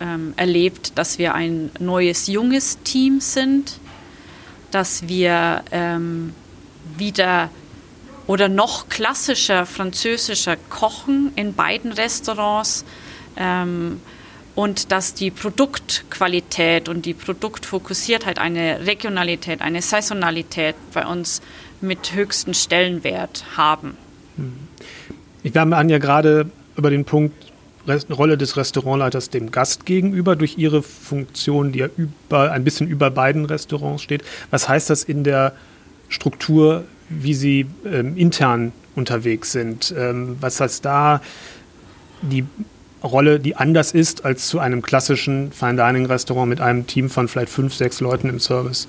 ähm, 0.00 0.32
erlebt, 0.36 0.92
dass 0.96 1.18
wir 1.18 1.34
ein 1.34 1.70
neues, 1.78 2.26
junges 2.26 2.78
Team 2.82 3.20
sind, 3.20 3.78
dass 4.72 5.08
wir 5.08 5.62
ähm, 5.70 6.34
wieder 6.96 7.50
oder 8.26 8.48
noch 8.48 8.88
klassischer 8.88 9.66
französischer 9.66 10.56
kochen 10.68 11.32
in 11.36 11.54
beiden 11.54 11.92
Restaurants 11.92 12.84
ähm, 13.36 14.00
und 14.54 14.92
dass 14.92 15.14
die 15.14 15.30
Produktqualität 15.30 16.88
und 16.88 17.06
die 17.06 17.14
Produktfokussiertheit, 17.14 18.38
eine 18.38 18.86
Regionalität, 18.86 19.62
eine 19.62 19.82
Saisonalität 19.82 20.76
bei 20.92 21.06
uns 21.06 21.40
mit 21.80 22.14
höchsten 22.14 22.54
Stellenwert 22.54 23.44
haben. 23.56 23.96
Ich 25.42 25.56
haben 25.56 25.88
ja 25.88 25.98
gerade 25.98 26.50
über 26.76 26.90
den 26.90 27.04
Punkt 27.04 27.51
Rolle 27.86 28.38
des 28.38 28.56
Restaurantleiters 28.56 29.30
dem 29.30 29.50
Gast 29.50 29.86
gegenüber 29.86 30.36
durch 30.36 30.58
ihre 30.58 30.82
Funktion, 30.82 31.72
die 31.72 31.80
ja 31.80 31.88
über, 31.96 32.52
ein 32.52 32.64
bisschen 32.64 32.88
über 32.88 33.10
beiden 33.10 33.44
Restaurants 33.44 34.02
steht. 34.02 34.22
Was 34.50 34.68
heißt 34.68 34.90
das 34.90 35.02
in 35.04 35.24
der 35.24 35.52
Struktur, 36.08 36.84
wie 37.08 37.34
Sie 37.34 37.66
ähm, 37.84 38.16
intern 38.16 38.72
unterwegs 38.94 39.52
sind? 39.52 39.94
Ähm, 39.96 40.36
was 40.40 40.60
heißt 40.60 40.84
da 40.84 41.20
die 42.22 42.44
Rolle, 43.02 43.40
die 43.40 43.56
anders 43.56 43.92
ist 43.92 44.24
als 44.24 44.46
zu 44.46 44.60
einem 44.60 44.82
klassischen 44.82 45.50
Fine 45.52 45.74
Dining 45.74 46.06
Restaurant 46.06 46.48
mit 46.48 46.60
einem 46.60 46.86
Team 46.86 47.10
von 47.10 47.26
vielleicht 47.26 47.50
fünf, 47.50 47.74
sechs 47.74 48.00
Leuten 48.00 48.28
im 48.28 48.38
Service? 48.38 48.86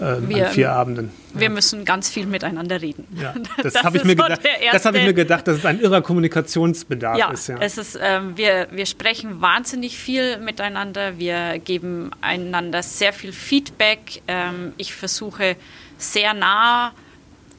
Äh, 0.00 0.28
wir, 0.28 0.46
an 0.48 0.52
vier 0.52 0.72
Abenden. 0.72 1.10
Wir 1.32 1.44
ja. 1.44 1.48
müssen 1.48 1.84
ganz 1.84 2.10
viel 2.10 2.26
miteinander 2.26 2.82
reden. 2.82 3.06
Ja, 3.20 3.34
das, 3.62 3.74
das 3.74 3.84
habe 3.84 3.98
ich, 3.98 4.04
mir 4.04 4.16
gedacht, 4.16 4.40
hab 4.84 4.94
ich 4.94 5.04
mir 5.04 5.14
gedacht, 5.14 5.48
dass 5.48 5.58
es 5.58 5.66
ein 5.66 5.80
irrer 5.80 6.02
Kommunikationsbedarf 6.02 7.18
ja, 7.18 7.30
ist. 7.30 7.48
Ja, 7.48 7.56
es 7.60 7.78
ist, 7.78 7.98
ähm, 8.00 8.36
wir, 8.36 8.68
wir 8.70 8.86
sprechen 8.86 9.40
wahnsinnig 9.40 9.98
viel 9.98 10.38
miteinander. 10.38 11.18
Wir 11.18 11.58
geben 11.58 12.10
einander 12.20 12.82
sehr 12.82 13.12
viel 13.12 13.32
Feedback. 13.32 14.22
Ähm, 14.28 14.72
ich 14.76 14.94
versuche 14.94 15.56
sehr 15.98 16.34
nah 16.34 16.92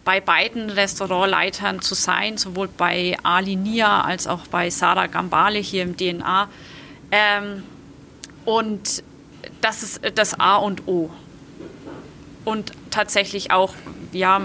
bei 0.05 0.21
beiden 0.21 0.69
Restaurantleitern 0.69 1.81
zu 1.81 1.93
sein, 1.93 2.37
sowohl 2.37 2.69
bei 2.69 3.17
Ali 3.23 3.55
Nia 3.55 4.01
als 4.01 4.27
auch 4.27 4.47
bei 4.47 4.69
Sarah 4.69 5.07
Gambale 5.07 5.59
hier 5.59 5.83
im 5.83 5.97
DNA. 5.97 6.47
Ähm, 7.11 7.63
und 8.45 9.03
das 9.59 9.83
ist 9.83 10.01
das 10.15 10.39
A 10.39 10.57
und 10.57 10.87
O 10.87 11.09
und 12.47 12.71
tatsächlich 12.91 13.51
auch, 13.51 13.73
ja, 14.13 14.39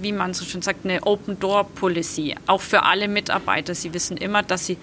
wie 0.00 0.10
man 0.10 0.34
so 0.34 0.44
schön 0.44 0.62
sagt, 0.62 0.84
eine 0.84 1.06
Open 1.06 1.38
Door 1.38 1.68
Policy, 1.76 2.34
auch 2.48 2.60
für 2.60 2.82
alle 2.82 3.06
Mitarbeiter. 3.06 3.72
Sie 3.72 3.94
wissen 3.94 4.16
immer, 4.16 4.42
dass 4.42 4.66
sie 4.66 4.76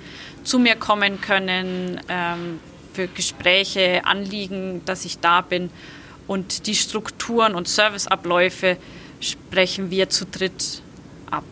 zu 0.46 0.60
mir 0.60 0.77
kommen 0.77 1.20
können 1.20 2.00
ähm, 2.08 2.62
für 2.93 3.10
Gespräche, 3.10 4.05
Anliegen, 4.05 4.82
dass 4.86 5.03
ich 5.03 5.20
da 5.20 5.41
bin. 5.41 5.72
Und 6.25 6.65
die 6.65 6.75
Strukturen 6.75 7.53
und 7.53 7.67
Serviceabläufe 7.67 8.77
sprechen 9.20 9.91
wir 9.91 10.08
zu 10.08 10.25
dritt 10.25 10.82
ab. 11.29 11.43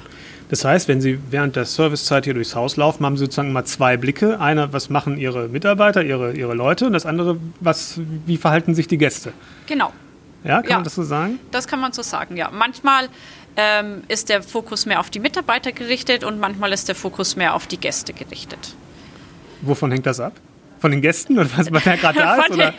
Das 0.47 0.63
heißt, 0.63 0.87
wenn 0.87 1.01
Sie 1.01 1.19
während 1.29 1.57
der 1.57 1.65
Servicezeit 1.65 2.23
hier 2.23 2.35
durchs 2.35 2.55
Haus 2.55 2.77
laufen, 2.77 3.05
haben 3.05 3.17
Sie 3.17 3.25
sozusagen 3.25 3.51
mal 3.51 3.65
zwei 3.65 3.97
Blicke. 3.97 4.39
Einer, 4.39 4.71
was 4.71 4.89
machen 4.89 5.17
Ihre 5.17 5.49
Mitarbeiter, 5.49 6.03
Ihre, 6.03 6.31
Ihre 6.31 6.53
Leute? 6.53 6.85
Und 6.85 6.93
das 6.93 7.05
andere, 7.05 7.35
was, 7.59 7.99
wie 8.25 8.37
verhalten 8.37 8.75
sich 8.75 8.87
die 8.87 8.97
Gäste? 8.97 9.33
Genau. 9.67 9.91
Ja, 10.43 10.61
kann 10.61 10.69
ja, 10.69 10.75
man 10.77 10.83
das 10.83 10.95
so 10.95 11.03
sagen? 11.03 11.39
Das 11.51 11.67
kann 11.67 11.79
man 11.79 11.93
so 11.93 12.01
sagen, 12.01 12.35
ja. 12.37 12.49
Manchmal 12.51 13.09
ähm, 13.55 14.03
ist 14.07 14.29
der 14.29 14.41
Fokus 14.41 14.85
mehr 14.85 14.99
auf 14.99 15.09
die 15.09 15.19
Mitarbeiter 15.19 15.71
gerichtet 15.71 16.23
und 16.23 16.39
manchmal 16.39 16.73
ist 16.73 16.87
der 16.87 16.95
Fokus 16.95 17.35
mehr 17.35 17.53
auf 17.53 17.67
die 17.67 17.77
Gäste 17.77 18.13
gerichtet. 18.13 18.75
Wovon 19.61 19.91
hängt 19.91 20.05
das 20.05 20.19
ab? 20.19 20.33
Von 20.79 20.91
den 20.91 21.01
Gästen 21.01 21.37
oder 21.37 21.49
was, 21.55 21.71
wer 21.71 21.97
gerade 21.97 22.17
da 22.17 22.35
ist? 22.37 22.47
von, 22.47 22.57
den, 22.57 22.73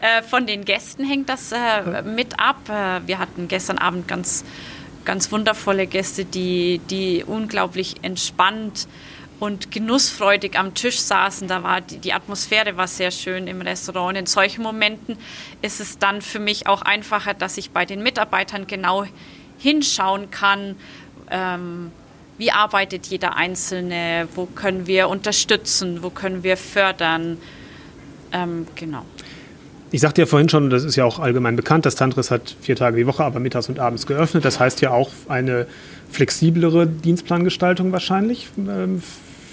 äh, 0.00 0.22
von 0.22 0.46
den 0.46 0.64
Gästen 0.64 1.04
hängt 1.04 1.28
das 1.28 1.52
äh, 1.52 2.02
mit 2.02 2.40
ab. 2.40 2.68
Äh, 2.68 3.06
wir 3.06 3.20
hatten 3.20 3.46
gestern 3.46 3.78
Abend 3.78 4.08
ganz, 4.08 4.44
ganz 5.04 5.30
wundervolle 5.30 5.86
Gäste, 5.86 6.24
die, 6.24 6.80
die 6.90 7.22
unglaublich 7.24 7.96
entspannt 8.02 8.88
und 9.38 9.70
genussfreudig 9.70 10.58
am 10.58 10.74
Tisch 10.74 10.98
saßen. 10.98 11.48
Da 11.48 11.62
war 11.62 11.80
die, 11.80 11.98
die, 11.98 12.12
Atmosphäre 12.12 12.76
war 12.76 12.88
sehr 12.88 13.10
schön 13.10 13.46
im 13.46 13.60
Restaurant. 13.60 14.10
Und 14.10 14.16
in 14.16 14.26
solchen 14.26 14.62
Momenten 14.62 15.18
ist 15.62 15.80
es 15.80 15.98
dann 15.98 16.22
für 16.22 16.38
mich 16.38 16.66
auch 16.66 16.82
einfacher, 16.82 17.34
dass 17.34 17.58
ich 17.58 17.70
bei 17.70 17.84
den 17.84 18.02
Mitarbeitern 18.02 18.66
genau 18.66 19.04
hinschauen 19.58 20.30
kann. 20.30 20.76
Ähm, 21.30 21.92
wie 22.38 22.52
arbeitet 22.52 23.06
jeder 23.06 23.36
Einzelne? 23.36 24.28
Wo 24.34 24.46
können 24.46 24.86
wir 24.86 25.08
unterstützen? 25.08 26.02
Wo 26.02 26.10
können 26.10 26.42
wir 26.42 26.56
fördern? 26.56 27.38
Ähm, 28.32 28.66
genau. 28.74 29.04
Ich 29.92 30.00
sagte 30.00 30.22
ja 30.22 30.26
vorhin 30.26 30.48
schon, 30.48 30.68
das 30.70 30.84
ist 30.84 30.96
ja 30.96 31.04
auch 31.04 31.18
allgemein 31.18 31.56
bekannt, 31.56 31.86
dass 31.86 31.94
Tantris 31.94 32.30
hat 32.30 32.56
vier 32.60 32.76
Tage 32.76 32.96
die 32.96 33.06
Woche, 33.06 33.24
aber 33.24 33.38
mittags 33.40 33.68
und 33.68 33.78
abends 33.78 34.06
geöffnet. 34.06 34.44
Das 34.44 34.58
heißt 34.58 34.80
ja 34.80 34.90
auch 34.90 35.10
eine 35.28 35.66
flexiblere 36.10 36.86
Dienstplangestaltung 36.86 37.92
wahrscheinlich 37.92 38.48
ähm, 38.58 39.02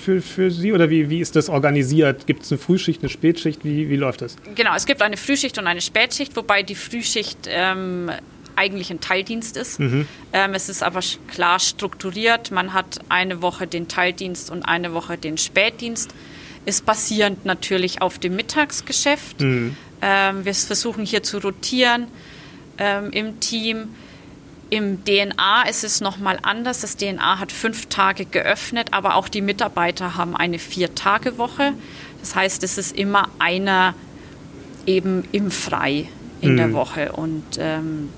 für, 0.04 0.22
für 0.22 0.52
Sie 0.52 0.74
oder 0.74 0.90
wie, 0.90 1.10
wie 1.10 1.20
ist 1.20 1.36
das 1.36 1.50
organisiert? 1.50 2.28
Gibt 2.28 2.44
es 2.44 2.52
eine 2.52 2.60
Frühschicht, 2.60 3.02
eine 3.02 3.10
Spätschicht? 3.10 3.64
Wie, 3.64 3.90
wie 3.90 3.96
läuft 3.96 4.22
das? 4.22 4.36
Genau, 4.56 4.76
es 4.76 4.86
gibt 4.86 5.02
eine 5.02 5.18
Frühschicht 5.18 5.58
und 5.58 5.68
eine 5.68 5.82
Spätschicht, 5.82 6.36
wobei 6.36 6.64
die 6.64 6.76
Frühschicht 6.76 7.48
ähm, 7.48 8.12
eigentlich 8.56 8.92
ein 8.92 9.00
Teildienst 9.00 9.58
ist. 9.58 9.80
Mhm. 9.80 10.08
Ähm, 10.34 10.54
es 10.54 10.70
ist 10.70 10.84
aber 10.84 11.00
klar 11.28 11.60
strukturiert. 11.60 12.52
Man 12.52 12.74
hat 12.74 13.00
eine 13.10 13.42
Woche 13.42 13.68
den 13.68 13.88
Teildienst 13.88 14.52
und 14.52 14.64
eine 14.64 14.94
Woche 14.94 15.18
den 15.18 15.38
Spätdienst. 15.38 16.14
Ist 16.66 16.86
basierend 16.86 17.46
natürlich 17.46 18.02
auf 18.02 18.20
dem 18.20 18.36
Mittagsgeschäft. 18.36 19.42
Mhm. 19.42 19.76
Ähm, 20.06 20.44
wir 20.44 20.54
versuchen 20.54 21.06
hier 21.06 21.24
zu 21.24 21.38
rotieren 21.38 22.08
ähm, 22.78 23.10
im 23.12 23.40
Team. 23.40 23.96
Im 24.70 25.06
DNA 25.06 25.64
ist 25.70 25.86
es 25.86 26.02
nochmal 26.02 26.40
anders. 26.42 26.82
Das 26.82 26.98
DNA 26.98 27.40
hat 27.40 27.54
fünf 27.54 27.86
Tage 27.86 28.26
geöffnet, 28.26 28.90
aber 28.92 29.16
auch 29.16 29.30
die 29.30 29.42
Mitarbeiter 29.42 30.18
haben 30.18 30.36
eine 30.36 30.60
Vier-Tage-Woche. 30.60 31.74
Das 32.20 32.36
heißt, 32.36 32.64
es 32.64 32.78
ist 32.78 32.98
immer 32.98 33.30
einer 33.40 33.94
eben 34.86 35.26
im 35.32 35.52
Frei 35.52 36.10
in 36.42 36.54
mhm. 36.54 36.58
der 36.58 36.74
Woche. 36.74 37.14
Und 37.14 37.46
ähm, 37.58 38.10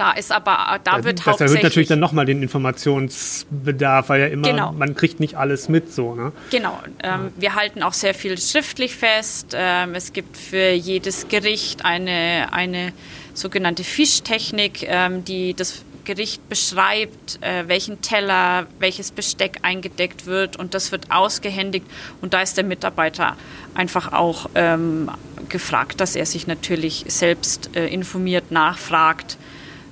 da 0.00 0.12
ist 0.12 0.32
aber, 0.32 0.80
da 0.82 1.04
wird 1.04 1.18
das 1.18 1.26
hauptsächlich... 1.26 1.36
Das 1.36 1.40
erhöht 1.40 1.62
natürlich 1.62 1.88
dann 1.88 2.00
nochmal 2.00 2.24
den 2.24 2.42
Informationsbedarf, 2.42 4.08
weil 4.08 4.20
ja 4.22 4.26
immer, 4.28 4.48
genau. 4.48 4.72
man 4.72 4.94
kriegt 4.94 5.20
nicht 5.20 5.34
alles 5.34 5.68
mit 5.68 5.92
so, 5.92 6.14
ne? 6.14 6.32
Genau. 6.50 6.80
Ähm, 7.02 7.32
wir 7.36 7.54
halten 7.54 7.82
auch 7.82 7.92
sehr 7.92 8.14
viel 8.14 8.38
schriftlich 8.38 8.96
fest. 8.96 9.54
Ähm, 9.54 9.94
es 9.94 10.14
gibt 10.14 10.38
für 10.38 10.70
jedes 10.70 11.28
Gericht 11.28 11.84
eine, 11.84 12.48
eine 12.50 12.94
sogenannte 13.34 13.84
Fischtechnik, 13.84 14.86
ähm, 14.88 15.22
die 15.26 15.52
das 15.52 15.84
Gericht 16.04 16.48
beschreibt, 16.48 17.38
äh, 17.42 17.68
welchen 17.68 18.00
Teller, 18.00 18.66
welches 18.78 19.10
Besteck 19.12 19.58
eingedeckt 19.62 20.24
wird 20.24 20.56
und 20.56 20.72
das 20.72 20.92
wird 20.92 21.10
ausgehändigt 21.10 21.84
und 22.22 22.32
da 22.32 22.40
ist 22.40 22.56
der 22.56 22.64
Mitarbeiter 22.64 23.36
einfach 23.74 24.14
auch 24.14 24.48
ähm, 24.54 25.10
gefragt, 25.50 26.00
dass 26.00 26.16
er 26.16 26.24
sich 26.24 26.46
natürlich 26.46 27.04
selbst 27.08 27.76
äh, 27.76 27.86
informiert, 27.88 28.50
nachfragt. 28.50 29.36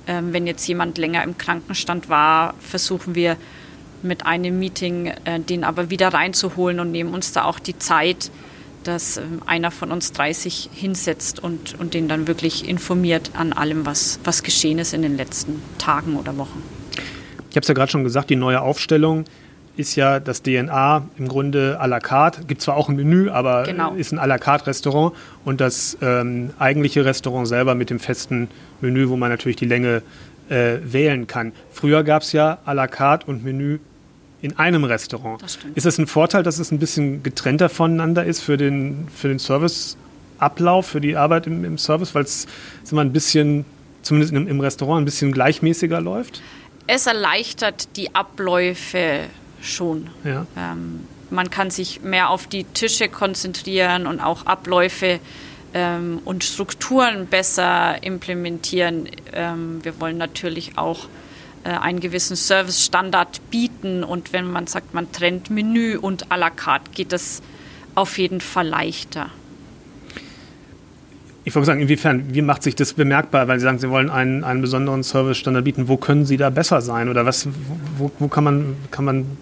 Ähm, 0.08 0.32
wenn 0.32 0.46
jetzt 0.46 0.66
jemand 0.66 0.98
länger 0.98 1.22
im 1.22 1.38
Krankenstand 1.38 2.08
war, 2.08 2.54
versuchen 2.60 3.14
wir 3.14 3.36
mit 4.02 4.26
einem 4.26 4.58
Meeting 4.58 5.12
äh, 5.24 5.38
den 5.38 5.64
aber 5.64 5.90
wieder 5.90 6.08
reinzuholen 6.08 6.80
und 6.80 6.90
nehmen 6.90 7.12
uns 7.12 7.32
da 7.32 7.44
auch 7.44 7.58
die 7.58 7.78
Zeit, 7.78 8.30
dass 8.84 9.18
ähm, 9.18 9.42
einer 9.44 9.70
von 9.70 9.92
uns 9.92 10.12
30 10.12 10.70
hinsetzt 10.72 11.40
und, 11.40 11.78
und 11.78 11.94
den 11.94 12.08
dann 12.08 12.26
wirklich 12.26 12.66
informiert 12.66 13.32
an 13.34 13.52
allem, 13.52 13.84
was, 13.84 14.18
was 14.24 14.42
geschehen 14.42 14.78
ist 14.78 14.94
in 14.94 15.02
den 15.02 15.16
letzten 15.16 15.62
Tagen 15.76 16.16
oder 16.16 16.38
Wochen. 16.38 16.62
Ich 17.50 17.56
habe 17.56 17.60
es 17.62 17.68
ja 17.68 17.74
gerade 17.74 17.90
schon 17.90 18.04
gesagt, 18.04 18.30
die 18.30 18.36
neue 18.36 18.62
Aufstellung 18.62 19.24
ist 19.78 19.94
ja 19.94 20.18
das 20.18 20.42
DNA 20.42 21.06
im 21.18 21.28
Grunde 21.28 21.78
à 21.80 21.86
la 21.86 22.00
carte. 22.00 22.44
Gibt 22.44 22.60
zwar 22.60 22.76
auch 22.76 22.88
ein 22.88 22.96
Menü, 22.96 23.30
aber 23.30 23.62
genau. 23.62 23.94
ist 23.94 24.12
ein 24.12 24.18
à 24.18 24.26
la 24.26 24.38
carte 24.38 24.66
Restaurant 24.66 25.14
und 25.44 25.60
das 25.60 25.96
ähm, 26.02 26.50
eigentliche 26.58 27.04
Restaurant 27.04 27.46
selber 27.46 27.74
mit 27.74 27.88
dem 27.88 28.00
festen 28.00 28.48
Menü, 28.80 29.08
wo 29.08 29.16
man 29.16 29.30
natürlich 29.30 29.56
die 29.56 29.66
Länge 29.66 30.02
äh, 30.50 30.78
wählen 30.82 31.26
kann. 31.28 31.52
Früher 31.70 32.02
gab 32.02 32.22
es 32.22 32.32
ja 32.32 32.58
à 32.66 32.74
la 32.74 32.88
carte 32.88 33.26
und 33.26 33.44
Menü 33.44 33.78
in 34.42 34.58
einem 34.58 34.84
Restaurant. 34.84 35.42
Das 35.42 35.58
ist 35.74 35.86
es 35.86 35.98
ein 35.98 36.06
Vorteil, 36.06 36.42
dass 36.42 36.58
es 36.58 36.72
ein 36.72 36.78
bisschen 36.78 37.22
getrennter 37.22 37.68
voneinander 37.68 38.24
ist 38.24 38.40
für 38.40 38.56
den, 38.56 39.08
für 39.14 39.28
den 39.28 39.38
Serviceablauf, 39.38 40.86
für 40.86 41.00
die 41.00 41.16
Arbeit 41.16 41.46
im, 41.46 41.64
im 41.64 41.78
Service, 41.78 42.14
weil 42.14 42.24
es 42.24 42.46
immer 42.90 43.02
ein 43.02 43.12
bisschen 43.12 43.64
zumindest 44.02 44.32
im, 44.32 44.48
im 44.48 44.60
Restaurant 44.60 45.02
ein 45.02 45.04
bisschen 45.04 45.32
gleichmäßiger 45.32 46.00
läuft? 46.00 46.42
Es 46.86 47.06
erleichtert 47.06 47.96
die 47.96 48.14
Abläufe 48.14 49.20
schon. 49.60 50.08
Ja. 50.24 50.46
Ähm, 50.56 51.00
man 51.30 51.50
kann 51.50 51.70
sich 51.70 52.02
mehr 52.02 52.30
auf 52.30 52.46
die 52.46 52.64
Tische 52.64 53.08
konzentrieren 53.08 54.06
und 54.06 54.20
auch 54.20 54.46
Abläufe 54.46 55.20
ähm, 55.74 56.20
und 56.24 56.44
Strukturen 56.44 57.26
besser 57.26 58.02
implementieren. 58.02 59.08
Ähm, 59.32 59.80
wir 59.82 60.00
wollen 60.00 60.16
natürlich 60.16 60.78
auch 60.78 61.06
äh, 61.64 61.70
einen 61.70 62.00
gewissen 62.00 62.36
Service-Standard 62.36 63.50
bieten 63.50 64.04
und 64.04 64.32
wenn 64.32 64.50
man 64.50 64.66
sagt, 64.66 64.94
man 64.94 65.10
trennt 65.12 65.50
Menü 65.50 65.96
und 65.98 66.30
à 66.32 66.36
la 66.36 66.50
carte, 66.50 66.90
geht 66.92 67.12
das 67.12 67.42
auf 67.94 68.18
jeden 68.18 68.40
Fall 68.40 68.68
leichter. 68.68 69.30
Ich 71.44 71.54
wollte 71.54 71.66
sagen, 71.66 71.80
inwiefern, 71.80 72.34
wie 72.34 72.42
macht 72.42 72.62
sich 72.62 72.74
das 72.74 72.92
bemerkbar, 72.92 73.48
weil 73.48 73.58
Sie 73.58 73.64
sagen, 73.64 73.78
Sie 73.78 73.88
wollen 73.88 74.10
einen, 74.10 74.44
einen 74.44 74.60
besonderen 74.60 75.02
Service-Standard 75.02 75.64
bieten. 75.64 75.88
Wo 75.88 75.96
können 75.96 76.26
Sie 76.26 76.36
da 76.36 76.50
besser 76.50 76.82
sein? 76.82 77.08
Oder 77.08 77.24
was, 77.24 77.48
wo, 77.96 78.10
wo 78.18 78.28
kann, 78.28 78.44
man, 78.44 78.76
kann 78.90 79.06
man 79.06 79.38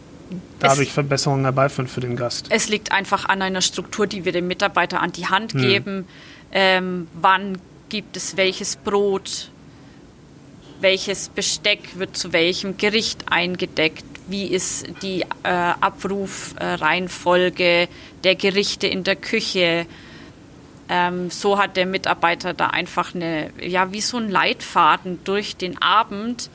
dadurch 0.61 0.89
es, 0.89 0.95
Verbesserungen 0.95 1.45
herbeiführen 1.45 1.89
für 1.89 2.01
den 2.01 2.17
Gast? 2.17 2.47
Es 2.51 2.69
liegt 2.69 2.93
einfach 2.93 3.27
an 3.27 3.43
einer 3.43 3.63
Struktur, 3.63 4.07
die 4.07 4.25
wir 4.25 4.33
dem 4.33 4.49
Mitarbeiter 4.49 5.03
an 5.03 5.13
die 5.13 5.27
Hand 5.27 5.53
hm. 5.53 5.61
geben. 5.61 6.09
Ähm, 6.53 7.09
wann 7.15 7.59
gibt 7.89 8.17
es 8.17 8.37
welches 8.37 8.77
Brot? 8.77 9.51
Welches 10.81 11.31
Besteck 11.31 11.99
wird 11.99 12.17
zu 12.17 12.33
welchem 12.33 12.77
Gericht 12.77 13.25
eingedeckt? 13.31 14.05
Wie 14.29 14.47
ist 14.47 14.87
die 15.03 15.23
äh, 15.23 15.27
Abrufreihenfolge 15.45 17.89
der 18.25 18.35
Gerichte 18.35 18.87
in 18.87 19.05
der 19.05 19.17
Küche? 19.17 19.87
Ähm, 20.89 21.31
so 21.31 21.59
hat 21.59 21.77
der 21.77 21.85
Mitarbeiter 21.87 22.55
da 22.55 22.69
einfach 22.69 23.15
eine, 23.15 23.51
ja, 23.61 23.93
wie 23.93 24.01
so 24.01 24.17
ein 24.19 24.31
Leitfaden 24.31 25.19
durch 25.25 25.57
den 25.57 25.83
Abend 25.83 26.49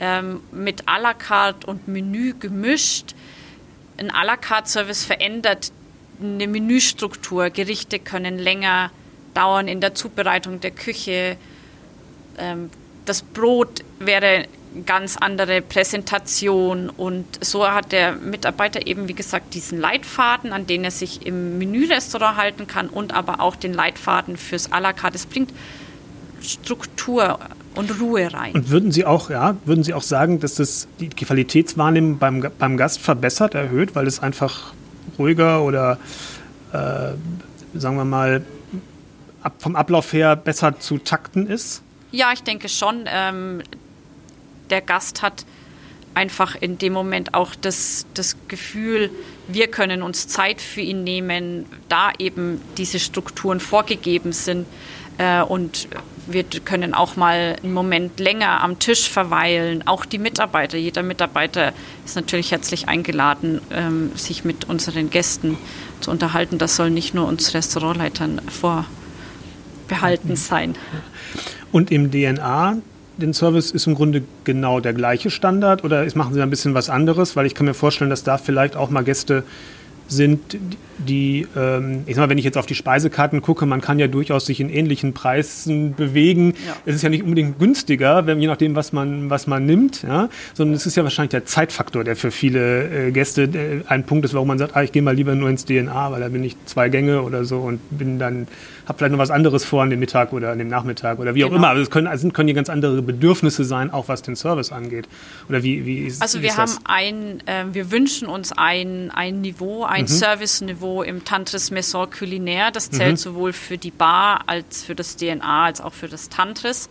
ähm, 0.00 0.40
mit 0.52 0.88
à 0.88 1.00
la 1.00 1.14
carte 1.14 1.66
und 1.66 1.88
Menü 1.88 2.34
gemischt. 2.38 3.14
Ein 3.96 4.10
à 4.10 4.24
la 4.24 4.36
carte 4.36 4.68
Service 4.68 5.04
verändert 5.04 5.72
eine 6.20 6.46
Menüstruktur. 6.46 7.50
Gerichte 7.50 7.98
können 7.98 8.38
länger 8.38 8.90
dauern 9.34 9.68
in 9.68 9.80
der 9.80 9.94
Zubereitung 9.94 10.60
der 10.60 10.70
Küche. 10.70 11.36
Ähm, 12.38 12.70
das 13.04 13.22
Brot 13.22 13.84
wäre 13.98 14.46
ganz 14.86 15.16
andere 15.16 15.62
Präsentation 15.62 16.90
und 16.90 17.26
so 17.44 17.68
hat 17.68 17.92
der 17.92 18.12
Mitarbeiter 18.12 18.86
eben, 18.86 19.06
wie 19.06 19.14
gesagt, 19.14 19.54
diesen 19.54 19.78
Leitfaden, 19.78 20.52
an 20.52 20.66
den 20.66 20.84
er 20.84 20.90
sich 20.90 21.24
im 21.26 21.58
Menürestaurant 21.58 22.36
halten 22.36 22.66
kann 22.66 22.88
und 22.88 23.14
aber 23.14 23.40
auch 23.40 23.54
den 23.54 23.72
Leitfaden 23.72 24.36
fürs 24.36 24.72
à 24.72 24.80
la 24.80 24.92
carte. 24.92 25.16
Es 25.16 25.26
bringt 25.26 25.52
Struktur 26.40 27.38
und 27.74 28.00
Ruhe 28.00 28.32
rein. 28.32 28.52
Und 28.52 28.70
würden 28.70 28.92
Sie 28.92 29.04
auch, 29.04 29.30
ja, 29.30 29.56
würden 29.64 29.84
Sie 29.84 29.94
auch 29.94 30.02
sagen, 30.02 30.40
dass 30.40 30.54
das 30.54 30.88
die 31.00 31.08
Qualitätswahrnehmung 31.08 32.18
beim, 32.18 32.46
beim 32.58 32.76
Gast 32.76 33.00
verbessert, 33.00 33.54
erhöht, 33.54 33.94
weil 33.94 34.06
es 34.06 34.20
einfach 34.20 34.72
ruhiger 35.18 35.62
oder 35.62 35.98
äh, 36.72 37.12
sagen 37.74 37.96
wir 37.96 38.04
mal 38.04 38.44
ab, 39.42 39.54
vom 39.58 39.76
Ablauf 39.76 40.12
her 40.12 40.36
besser 40.36 40.78
zu 40.78 40.98
takten 40.98 41.46
ist? 41.46 41.82
Ja, 42.10 42.32
ich 42.32 42.42
denke 42.42 42.68
schon. 42.68 43.04
Ähm, 43.06 43.62
der 44.70 44.80
Gast 44.80 45.22
hat 45.22 45.44
einfach 46.14 46.54
in 46.54 46.78
dem 46.78 46.92
Moment 46.92 47.34
auch 47.34 47.54
das, 47.54 48.06
das 48.14 48.36
Gefühl, 48.48 49.10
wir 49.48 49.66
können 49.66 50.02
uns 50.02 50.28
Zeit 50.28 50.60
für 50.60 50.80
ihn 50.80 51.04
nehmen, 51.04 51.66
da 51.88 52.12
eben 52.18 52.60
diese 52.76 52.98
Strukturen 52.98 53.60
vorgegeben 53.60 54.32
sind. 54.32 54.66
Äh, 55.18 55.42
und 55.42 55.88
wir 56.26 56.44
können 56.64 56.94
auch 56.94 57.16
mal 57.16 57.56
einen 57.62 57.72
Moment 57.72 58.18
länger 58.18 58.62
am 58.62 58.78
Tisch 58.78 59.08
verweilen. 59.08 59.86
Auch 59.86 60.04
die 60.04 60.18
Mitarbeiter, 60.18 60.78
jeder 60.78 61.02
Mitarbeiter 61.02 61.72
ist 62.04 62.16
natürlich 62.16 62.50
herzlich 62.50 62.88
eingeladen, 62.88 63.60
ähm, 63.70 64.12
sich 64.14 64.44
mit 64.44 64.68
unseren 64.68 65.10
Gästen 65.10 65.58
zu 66.00 66.10
unterhalten. 66.10 66.58
Das 66.58 66.76
soll 66.76 66.90
nicht 66.90 67.14
nur 67.14 67.26
uns 67.28 67.54
Restaurantleitern 67.54 68.40
vorbehalten 69.86 70.36
sein. 70.36 70.74
Und 71.72 71.90
im 71.90 72.10
DNA 72.10 72.78
den 73.16 73.32
Service 73.32 73.70
ist 73.70 73.86
im 73.86 73.94
Grunde 73.94 74.22
genau 74.42 74.80
der 74.80 74.92
gleiche 74.92 75.30
Standard 75.30 75.84
oder 75.84 76.04
machen 76.16 76.34
Sie 76.34 76.42
ein 76.42 76.50
bisschen 76.50 76.74
was 76.74 76.90
anderes? 76.90 77.36
Weil 77.36 77.46
ich 77.46 77.54
kann 77.54 77.66
mir 77.66 77.74
vorstellen, 77.74 78.10
dass 78.10 78.24
da 78.24 78.38
vielleicht 78.38 78.76
auch 78.76 78.90
mal 78.90 79.04
Gäste 79.04 79.44
sind, 80.08 80.58
die, 80.98 81.46
ähm, 81.56 82.02
ich 82.06 82.14
sag 82.14 82.22
mal, 82.22 82.28
wenn 82.28 82.38
ich 82.38 82.44
jetzt 82.44 82.56
auf 82.56 82.66
die 82.66 82.74
Speisekarten 82.74 83.42
gucke, 83.42 83.66
man 83.66 83.80
kann 83.80 83.98
ja 83.98 84.06
durchaus 84.06 84.46
sich 84.46 84.60
in 84.60 84.68
ähnlichen 84.68 85.12
Preisen 85.12 85.94
bewegen. 85.94 86.54
Ja. 86.66 86.76
Es 86.86 86.96
ist 86.96 87.02
ja 87.02 87.08
nicht 87.08 87.22
unbedingt 87.22 87.58
günstiger, 87.58 88.26
wenn, 88.26 88.40
je 88.40 88.46
nachdem, 88.46 88.76
was 88.76 88.92
man, 88.92 89.30
was 89.30 89.46
man 89.46 89.66
nimmt, 89.66 90.02
ja? 90.02 90.28
sondern 90.54 90.76
es 90.76 90.86
ist 90.86 90.96
ja 90.96 91.02
wahrscheinlich 91.02 91.30
der 91.30 91.46
Zeitfaktor, 91.46 92.04
der 92.04 92.16
für 92.16 92.30
viele 92.30 93.08
äh, 93.08 93.10
Gäste 93.10 93.42
äh, 93.42 93.82
ein 93.88 94.04
Punkt 94.04 94.24
ist, 94.24 94.34
warum 94.34 94.48
man 94.48 94.58
sagt, 94.58 94.76
ah, 94.76 94.82
ich 94.82 94.92
gehe 94.92 95.02
mal 95.02 95.14
lieber 95.14 95.34
nur 95.34 95.48
ins 95.48 95.64
DNA, 95.64 96.12
weil 96.12 96.20
da 96.20 96.28
bin 96.28 96.44
ich 96.44 96.56
zwei 96.66 96.88
Gänge 96.88 97.22
oder 97.22 97.44
so 97.44 97.58
und 97.58 97.80
bin 97.90 98.18
dann 98.18 98.46
habe 98.86 98.98
vielleicht 98.98 99.12
noch 99.12 99.18
was 99.18 99.30
anderes 99.30 99.64
vor 99.64 99.82
an 99.82 99.90
dem 99.90 100.00
Mittag 100.00 100.32
oder 100.32 100.50
an 100.50 100.58
dem 100.58 100.68
Nachmittag 100.68 101.18
oder 101.18 101.34
wie 101.34 101.40
genau. 101.40 101.52
auch 101.52 101.56
immer. 101.56 101.68
Also 101.68 101.82
es 101.82 101.90
können, 101.90 102.06
also 102.06 102.28
können 102.30 102.48
hier 102.48 102.54
ganz 102.54 102.68
andere 102.68 103.00
Bedürfnisse 103.02 103.64
sein, 103.64 103.92
auch 103.92 104.08
was 104.08 104.22
den 104.22 104.36
Service 104.36 104.72
angeht. 104.72 105.08
Oder 105.48 105.62
wie, 105.62 105.86
wie 105.86 106.00
ist 106.00 106.20
Also 106.20 106.42
wir 106.42 106.50
ist 106.50 106.58
haben 106.58 106.72
ein, 106.84 107.40
äh, 107.46 107.64
wir 107.72 107.90
wünschen 107.90 108.28
uns 108.28 108.52
ein, 108.52 109.10
ein 109.10 109.40
Niveau, 109.40 109.84
ein 109.94 110.02
mhm. 110.02 110.08
Service-Niveau 110.08 111.02
im 111.02 111.24
Tantris 111.24 111.70
Maison 111.70 112.10
Culinaire. 112.10 112.72
Das 112.72 112.90
zählt 112.90 113.12
mhm. 113.12 113.16
sowohl 113.16 113.52
für 113.52 113.78
die 113.78 113.90
Bar 113.90 114.42
als 114.46 114.84
für 114.84 114.94
das 114.94 115.16
DNA 115.16 115.64
als 115.64 115.80
auch 115.80 115.92
für 115.92 116.08
das 116.08 116.28
Tantris. 116.28 116.88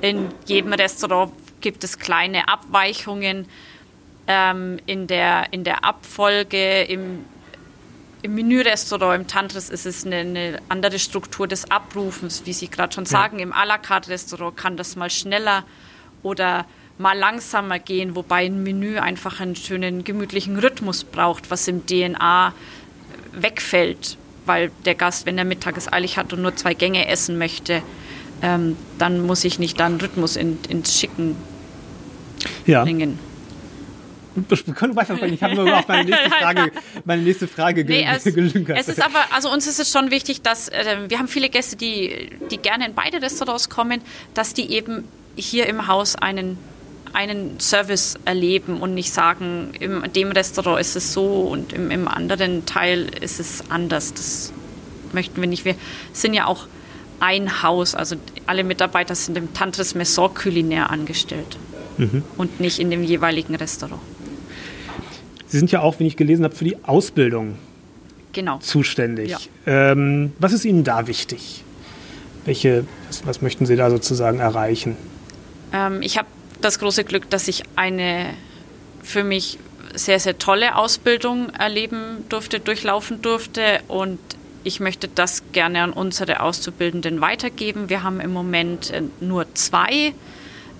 In 0.00 0.28
jedem 0.46 0.72
Restaurant 0.72 1.32
gibt 1.60 1.82
es 1.84 1.98
kleine 1.98 2.48
Abweichungen 2.48 3.46
ähm, 4.28 4.78
in, 4.86 5.06
der, 5.06 5.52
in 5.52 5.64
der 5.64 5.84
Abfolge, 5.84 6.82
im 6.82 7.24
im 8.22 8.34
Menürestaurant, 8.34 9.20
im 9.20 9.26
Tantris 9.28 9.68
ist 9.68 9.86
es 9.86 10.04
eine, 10.04 10.16
eine, 10.16 10.62
andere 10.68 10.98
Struktur 10.98 11.46
des 11.46 11.70
Abrufens, 11.70 12.42
wie 12.44 12.52
Sie 12.52 12.68
gerade 12.68 12.92
schon 12.92 13.04
ja. 13.04 13.10
sagen. 13.10 13.38
Im 13.38 13.52
à 13.52 13.64
la 13.64 13.78
carte 13.78 14.10
Restaurant 14.10 14.56
kann 14.56 14.76
das 14.76 14.96
mal 14.96 15.10
schneller 15.10 15.64
oder 16.24 16.66
mal 16.98 17.16
langsamer 17.16 17.78
gehen, 17.78 18.16
wobei 18.16 18.46
ein 18.46 18.62
Menü 18.62 18.98
einfach 18.98 19.40
einen 19.40 19.56
schönen 19.56 20.04
gemütlichen 20.04 20.58
Rhythmus 20.58 21.04
braucht, 21.04 21.50
was 21.50 21.68
im 21.68 21.86
DNA 21.86 22.54
wegfällt, 23.32 24.16
weil 24.46 24.70
der 24.84 24.94
Gast, 24.94 25.26
wenn 25.26 25.36
er 25.36 25.44
mittags 25.44 25.92
eilig 25.92 26.16
hat 26.16 26.32
und 26.32 26.42
nur 26.42 26.56
zwei 26.56 26.74
Gänge 26.74 27.06
essen 27.08 27.38
möchte, 27.38 27.82
ähm, 28.42 28.76
dann 28.98 29.26
muss 29.26 29.44
ich 29.44 29.58
nicht 29.58 29.78
dann 29.78 30.00
Rhythmus 30.00 30.36
in, 30.36 30.58
ins 30.68 30.98
Schicken 30.98 31.36
ja. 32.66 32.82
bringen 32.82 33.18
wir 34.36 34.74
können 34.74 34.96
weitersprechen. 34.96 35.34
Ich 35.34 35.42
habe 35.42 35.54
nur 35.54 35.78
auf 35.78 35.88
meine 35.88 36.04
nächste 36.04 36.30
Frage, 36.40 36.72
meine 37.04 37.22
nächste 37.22 37.48
Frage 37.48 37.84
nee, 37.84 38.06
es, 38.06 38.24
gelünkert. 38.24 38.78
Es 38.78 38.88
ist 38.88 39.02
aber, 39.02 39.24
also 39.32 39.50
uns 39.50 39.66
ist 39.66 39.80
es 39.80 39.90
schon 39.90 40.10
wichtig, 40.10 40.42
dass 40.42 40.68
äh, 40.68 41.08
wir 41.08 41.18
haben 41.18 41.28
viele 41.28 41.48
Gäste, 41.48 41.76
die, 41.76 42.30
die 42.50 42.58
gerne 42.58 42.86
in 42.86 42.94
beide 42.94 43.22
Restaurants 43.22 43.68
kommen, 43.68 44.00
dass 44.34 44.54
die 44.54 44.70
eben 44.72 45.04
hier 45.36 45.66
im 45.66 45.86
Haus 45.86 46.16
einen 46.16 46.58
einen 47.12 47.60
Service 47.60 48.18
erleben 48.24 48.80
und 48.80 48.94
nicht 48.94 49.12
sagen, 49.12 49.72
in 49.80 50.02
dem 50.12 50.32
Restaurant 50.32 50.80
ist 50.80 50.96
es 50.96 51.12
so 51.12 51.42
und 51.42 51.72
im, 51.72 51.90
im 51.90 52.08
anderen 52.08 52.66
Teil 52.66 53.08
ist 53.20 53.40
es 53.40 53.70
anders. 53.70 54.14
Das 54.14 54.52
möchten 55.12 55.40
wir 55.40 55.48
nicht. 55.48 55.64
Wir 55.64 55.74
sind 56.12 56.34
ja 56.34 56.46
auch 56.46 56.66
ein 57.20 57.62
Haus, 57.62 57.94
also 57.94 58.16
alle 58.46 58.64
Mitarbeiter 58.64 59.14
sind 59.14 59.38
im 59.38 59.52
Tantris 59.54 59.94
Maison 59.94 60.32
Culinaire 60.34 60.90
angestellt 60.90 61.56
mhm. 61.96 62.22
und 62.36 62.60
nicht 62.60 62.78
in 62.78 62.90
dem 62.90 63.02
jeweiligen 63.02 63.54
Restaurant. 63.54 64.00
Sie 65.46 65.58
sind 65.58 65.70
ja 65.70 65.80
auch, 65.80 65.98
wenn 65.98 66.06
ich 66.06 66.16
gelesen 66.16 66.44
habe, 66.44 66.54
für 66.54 66.64
die 66.64 66.76
Ausbildung 66.84 67.56
genau. 68.32 68.58
zuständig. 68.58 69.30
Ja. 69.30 69.38
Ähm, 69.92 70.32
was 70.38 70.52
ist 70.52 70.64
Ihnen 70.64 70.84
da 70.84 71.06
wichtig? 71.06 71.62
Welche, 72.44 72.84
was, 73.08 73.26
was 73.26 73.42
möchten 73.42 73.66
Sie 73.66 73.76
da 73.76 73.90
sozusagen 73.90 74.38
erreichen? 74.40 74.96
Ähm, 75.72 76.02
ich 76.02 76.18
habe 76.18 76.28
das 76.66 76.78
große 76.78 77.04
Glück, 77.04 77.30
dass 77.30 77.48
ich 77.48 77.62
eine 77.76 78.26
für 79.02 79.24
mich 79.24 79.58
sehr, 79.94 80.20
sehr 80.20 80.36
tolle 80.36 80.76
Ausbildung 80.76 81.50
erleben 81.50 82.24
durfte, 82.28 82.60
durchlaufen 82.60 83.22
durfte 83.22 83.80
und 83.88 84.18
ich 84.64 84.80
möchte 84.80 85.06
das 85.06 85.44
gerne 85.52 85.82
an 85.82 85.92
unsere 85.92 86.40
Auszubildenden 86.40 87.20
weitergeben. 87.20 87.88
Wir 87.88 88.02
haben 88.02 88.20
im 88.20 88.32
Moment 88.32 88.90
äh, 88.90 89.02
nur 89.20 89.46
zwei 89.54 90.12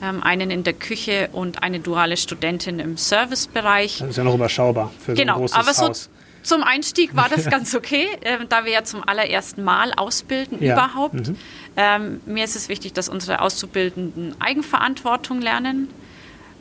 ähm, 0.03 0.23
einen 0.25 0.51
in 0.51 0.65
der 0.65 0.73
Küche 0.73 1.29
und 1.33 1.63
eine 1.63 1.79
duale 1.79 2.17
Studentin 2.17 2.81
im 2.81 2.97
Servicebereich. 2.97 3.99
Das 4.01 4.11
ist 4.11 4.17
ja 4.17 4.25
noch 4.25 4.35
überschaubar 4.35 4.93
für 4.99 5.15
genau, 5.15 5.35
so 5.35 5.37
ein 5.37 5.41
großes 5.41 5.57
aber 5.57 5.75
so 5.75 5.89
Haus. 5.89 6.11
Zum 6.47 6.63
Einstieg 6.63 7.17
war 7.17 7.29
das 7.29 7.47
ganz 7.51 7.75
okay, 7.75 8.07
äh, 8.21 8.39
da 8.49 8.65
wir 8.65 8.73
ja 8.73 8.85
zum 8.85 9.03
allerersten 9.07 9.65
Mal 9.65 9.93
ausbilden 9.93 10.63
ja. 10.63 10.75
überhaupt. 10.75 11.29
Mhm. 11.29 11.37
Ähm, 11.77 12.21
mir 12.25 12.45
ist 12.45 12.55
es 12.55 12.69
wichtig, 12.69 12.93
dass 12.93 13.09
unsere 13.09 13.41
Auszubildenden 13.41 14.37
Eigenverantwortung 14.39 15.43
lernen 15.43 15.89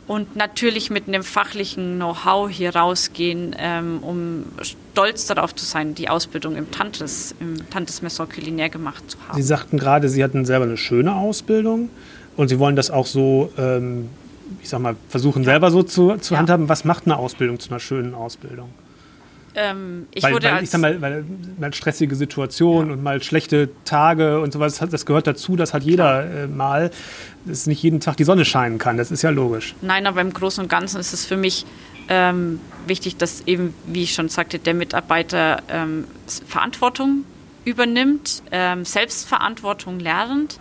und 0.08 0.36
natürlich 0.36 0.90
mit 0.90 1.08
einem 1.08 1.22
fachlichen 1.22 1.98
Know-how 1.98 2.50
hier 2.50 2.76
rausgehen, 2.76 3.56
ähm, 3.60 4.00
um 4.02 4.46
stolz 4.64 5.28
darauf 5.28 5.54
zu 5.54 5.66
sein, 5.66 5.94
die 5.94 6.10
Ausbildung 6.10 6.56
im 6.56 6.72
Tantris, 6.72 7.36
im 7.40 7.70
Tantris 7.70 8.02
Maison 8.02 8.28
Culinaire 8.28 8.72
gemacht 8.72 9.12
zu 9.12 9.20
haben. 9.28 9.36
Sie 9.36 9.44
sagten 9.44 9.78
gerade, 9.78 10.10
Sie 10.10 10.24
hatten 10.24 10.46
selber 10.46 10.66
eine 10.66 10.78
schöne 10.78 11.14
Ausbildung. 11.14 11.90
Und 12.36 12.48
Sie 12.48 12.58
wollen 12.58 12.76
das 12.76 12.90
auch 12.90 13.06
so, 13.06 13.54
ähm, 13.58 14.10
ich 14.64 14.70
sag 14.70 14.80
mal, 14.80 14.96
versuchen 15.10 15.44
selber 15.44 15.70
so 15.70 15.84
zu, 15.84 16.18
zu 16.18 16.34
ja. 16.34 16.40
handhaben. 16.40 16.70
Was 16.70 16.86
macht 16.86 17.06
eine 17.06 17.18
Ausbildung 17.18 17.60
zu 17.60 17.70
einer 17.70 17.80
schönen 17.80 18.16
Ausbildung? 18.16 18.70
Ähm, 19.56 20.08
ich 20.14 20.24
weil, 20.24 20.34
wurde 20.34 20.52
weil, 20.52 20.64
ich 20.64 20.70
sag 20.70 20.82
mal, 20.82 21.02
weil, 21.02 21.24
mal 21.58 21.74
stressige 21.74 22.16
Situationen 22.16 22.90
ja. 22.90 22.94
und 22.94 23.04
mal 23.04 23.24
schlechte 23.24 23.70
Tage 23.86 24.42
und 24.42 24.52
sowas, 24.52 24.80
das 24.92 25.06
gehört 25.06 25.28
dazu, 25.28 25.56
das 25.56 25.74
hat 25.74 25.84
jeder 25.84 26.44
äh, 26.44 26.48
mal, 26.48 26.92
dass 27.46 27.66
nicht 27.66 27.82
jeden 27.82 28.00
Tag 28.00 28.18
die 28.18 28.26
Sonne 28.26 28.46
scheinen 28.46 28.78
kann, 28.78 28.98
das 28.98 29.12
ist 29.12 29.22
ja 29.22 29.30
logisch. 29.30 29.76
Nein, 29.82 30.08
aber 30.08 30.22
im 30.22 30.34
Großen 30.34 30.64
und 30.64 30.70
Ganzen 30.70 31.00
ist 31.00 31.14
es 31.14 31.26
für 31.26 31.38
mich 31.38 31.66
ähm, 32.10 32.60
wichtig, 32.86 33.18
dass 33.18 33.42
eben, 33.48 33.74
wie 33.88 34.04
ich 34.04 34.14
schon 34.14 34.30
sagte, 34.30 34.60
der 34.60 34.74
Mitarbeiter 34.74 35.64
ähm, 35.70 36.06
Verantwortung 36.48 37.26
übernimmt, 37.64 38.44
ähm, 38.52 38.86
Selbstverantwortung 38.86 40.00
lernt, 40.00 40.60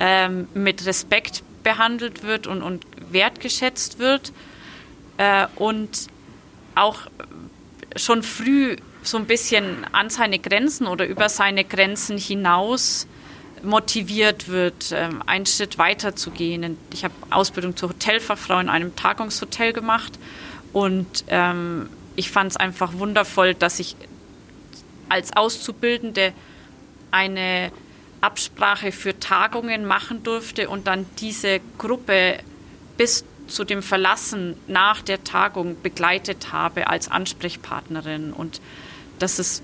ähm, 0.00 0.48
mit 0.54 0.86
Respekt 0.86 1.42
behandelt 1.62 2.22
wird 2.22 2.46
und, 2.46 2.62
und 2.62 2.86
wertgeschätzt 3.10 3.98
wird 3.98 4.32
äh, 5.18 5.46
und 5.56 6.06
auch 6.74 7.00
schon 7.98 8.22
früh 8.22 8.76
so 9.02 9.16
ein 9.18 9.26
bisschen 9.26 9.84
an 9.92 10.10
seine 10.10 10.38
Grenzen 10.38 10.86
oder 10.86 11.06
über 11.06 11.28
seine 11.28 11.64
Grenzen 11.64 12.18
hinaus 12.18 13.06
motiviert 13.62 14.48
wird, 14.48 14.92
ähm, 14.92 15.22
einen 15.26 15.46
Schritt 15.46 15.78
weiter 15.78 16.14
zu 16.14 16.30
gehen. 16.30 16.78
Ich 16.92 17.04
habe 17.04 17.14
Ausbildung 17.30 17.76
zur 17.76 17.90
Hotelfachfrau 17.90 18.58
in 18.60 18.68
einem 18.68 18.94
Tagungshotel 18.94 19.72
gemacht 19.72 20.18
und 20.72 21.24
ähm, 21.28 21.88
ich 22.16 22.30
fand 22.30 22.52
es 22.52 22.56
einfach 22.56 22.94
wundervoll, 22.94 23.54
dass 23.54 23.78
ich 23.78 23.96
als 25.08 25.36
Auszubildende 25.36 26.32
eine 27.10 27.72
Absprache 28.20 28.92
für 28.92 29.18
Tagungen 29.18 29.84
machen 29.84 30.22
durfte 30.22 30.68
und 30.68 30.86
dann 30.86 31.06
diese 31.18 31.60
Gruppe 31.78 32.38
bis 32.96 33.24
zu 33.48 33.64
dem 33.64 33.82
Verlassen 33.82 34.56
nach 34.66 35.02
der 35.02 35.24
Tagung 35.24 35.76
begleitet 35.82 36.52
habe 36.52 36.88
als 36.88 37.10
Ansprechpartnerin. 37.10 38.32
Und 38.32 38.60
das 39.18 39.38
ist, 39.38 39.62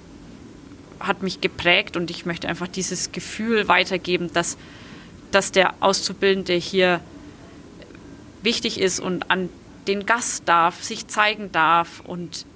hat 1.00 1.22
mich 1.22 1.40
geprägt 1.40 1.96
und 1.96 2.10
ich 2.10 2.26
möchte 2.26 2.48
einfach 2.48 2.68
dieses 2.68 3.12
Gefühl 3.12 3.68
weitergeben, 3.68 4.30
dass, 4.32 4.56
dass 5.30 5.52
der 5.52 5.74
Auszubildende 5.80 6.54
hier 6.54 7.00
wichtig 8.42 8.80
ist 8.80 9.00
und 9.00 9.30
an 9.30 9.48
den 9.86 10.06
Gast 10.06 10.48
darf, 10.48 10.82
sich 10.82 11.06
zeigen 11.08 11.52
darf 11.52 12.00
und 12.00 12.46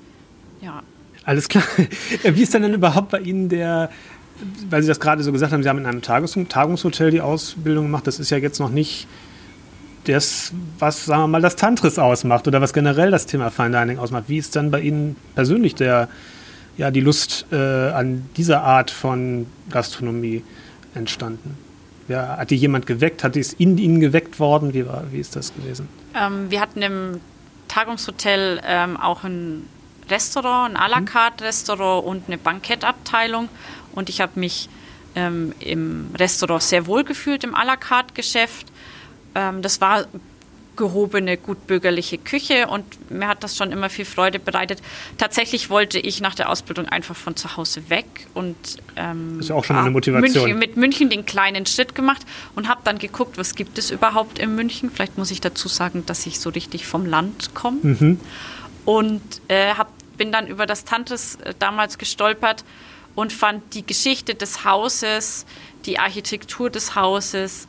ja. 0.61 0.83
Alles 1.25 1.49
klar. 1.49 1.64
Wie 2.23 2.43
ist 2.43 2.55
denn 2.55 2.62
denn 2.62 2.75
überhaupt 2.75 3.11
bei 3.11 3.21
Ihnen 3.21 3.49
der, 3.49 3.91
weil 4.71 4.83
Sie 4.83 4.88
das 4.88 4.99
gerade 4.99 5.23
so 5.23 5.31
gesagt 5.31 5.53
haben, 5.53 5.62
Sie 5.62 5.69
haben 5.69 5.79
in 5.79 5.87
einem 5.87 6.03
Tagungs 6.03 6.38
Tagungshotel 6.49 7.11
die 7.11 7.21
Ausbildung 7.21 7.85
gemacht, 7.87 8.07
das 8.07 8.19
ist 8.19 8.31
ja 8.31 8.38
jetzt 8.38 8.61
noch 8.61 8.71
nicht 8.71 9.07
das, 10.09 10.53
was, 10.79 11.07
sagen 11.07 11.23
wir 11.23 11.29
mal, 11.29 11.42
das 11.42 11.57
Tantris 11.57 11.99
ausmacht 11.99 12.49
oder 12.49 12.61
was 12.61 12.73
generell 12.73 13.11
das 13.11 13.27
Thema 13.27 13.51
Fine 13.51 13.79
Dining 13.79 13.99
ausmacht. 13.99 14.25
Wie 14.29 14.38
ist 14.38 14.57
dann 14.57 14.71
bei 14.71 14.81
Ihnen 14.81 15.16
persönlich 15.35 15.75
der, 15.75 16.09
ja, 16.77 16.90
die 16.90 17.01
Lust 17.01 17.47
äh, 17.53 17.57
an 17.57 18.29
dieser 18.37 18.62
Art 18.62 18.90
von 18.90 19.47
Gastronomie 19.71 20.42
entstanden? 20.94 21.57
Ja, 22.09 22.38
hat 22.38 22.51
die 22.51 22.57
jemand 22.57 22.87
geweckt? 22.87 23.23
Hat 23.23 23.37
es 23.37 23.53
in 23.53 23.77
Ihnen 23.77 24.01
geweckt 24.01 24.40
worden? 24.40 24.73
Wie, 24.73 24.87
war, 24.87 25.05
wie 25.12 25.18
ist 25.18 25.37
das 25.37 25.55
gewesen? 25.55 25.88
Ähm, 26.14 26.51
wir 26.51 26.61
hatten 26.61 26.81
im 26.81 27.21
Tagungshotel 27.68 28.61
ähm, 28.64 28.97
auch 28.97 29.25
ein 29.25 29.68
Restaurant, 30.11 30.75
ein 30.75 30.77
à 30.77 30.88
la 30.88 31.01
mhm. 31.01 31.05
carte 31.05 31.44
Restaurant 31.44 32.07
und 32.07 32.25
eine 32.27 32.38
Bankettabteilung. 32.38 33.49
Und 33.94 34.09
ich 34.09 34.23
habe 34.23 34.40
mich 34.40 34.71
ähm, 35.14 35.53
im 35.61 36.11
Restaurant 36.18 36.62
sehr 36.62 36.87
wohl 36.87 37.05
gefühlt 37.05 37.44
im 37.44 37.55
à 37.55 37.64
la 37.64 37.77
carte 37.77 38.14
Geschäft. 38.14 38.66
Ähm, 39.35 39.62
das 39.62 39.81
war 39.81 40.07
gehobene, 40.79 41.37
gutbürgerliche 41.37 42.17
Küche 42.17 42.69
und 42.69 43.11
mir 43.11 43.29
hat 43.29 43.43
das 43.43 43.57
schon 43.57 43.73
immer 43.73 43.91
viel 43.91 44.07
Freude 44.07 44.38
bereitet. 44.38 44.81
Tatsächlich 45.19 45.69
wollte 45.69 45.99
ich 45.99 46.21
nach 46.23 46.35
der 46.35 46.49
Ausbildung 46.49 46.87
einfach 46.87 47.17
von 47.17 47.37
zu 47.37 47.57
Hause 47.57 47.91
weg 47.91 48.07
und 48.33 48.57
ähm, 48.97 49.41
ist 49.41 49.51
ja 49.51 49.57
auch 49.57 49.64
schon 49.64 49.77
eine 49.77 49.91
Motivation. 49.91 50.45
München, 50.45 50.59
mit 50.59 50.77
München 50.77 51.11
den 51.11 51.27
kleinen 51.27 51.67
Schritt 51.67 51.95
gemacht 51.95 52.23
und 52.55 52.69
habe 52.69 52.81
dann 52.85 52.99
geguckt, 52.99 53.37
was 53.37 53.57
gibt 53.57 53.77
es 53.77 53.91
überhaupt 53.91 54.38
in 54.38 54.55
München. 54.55 54.91
Vielleicht 54.91 55.19
muss 55.19 55.31
ich 55.31 55.41
dazu 55.41 55.69
sagen, 55.69 56.07
dass 56.07 56.25
ich 56.27 56.38
so 56.41 56.49
richtig 56.51 56.87
vom 56.87 57.05
Land 57.05 57.55
komme 57.55 57.79
mhm. 57.83 58.21
und 58.85 59.23
äh, 59.49 59.75
hab, 59.75 59.93
bin 60.17 60.31
dann 60.31 60.47
über 60.47 60.64
das 60.64 60.85
Tantes 60.85 61.35
äh, 61.37 61.55
damals 61.59 61.99
gestolpert 61.99 62.64
und 63.17 63.33
fand 63.33 63.75
die 63.75 63.85
Geschichte 63.85 64.37
des 64.37 64.64
Hauses, 64.64 65.45
die 65.87 65.99
Architektur 65.99 66.71
des 66.71 66.95
Hauses 66.95 67.67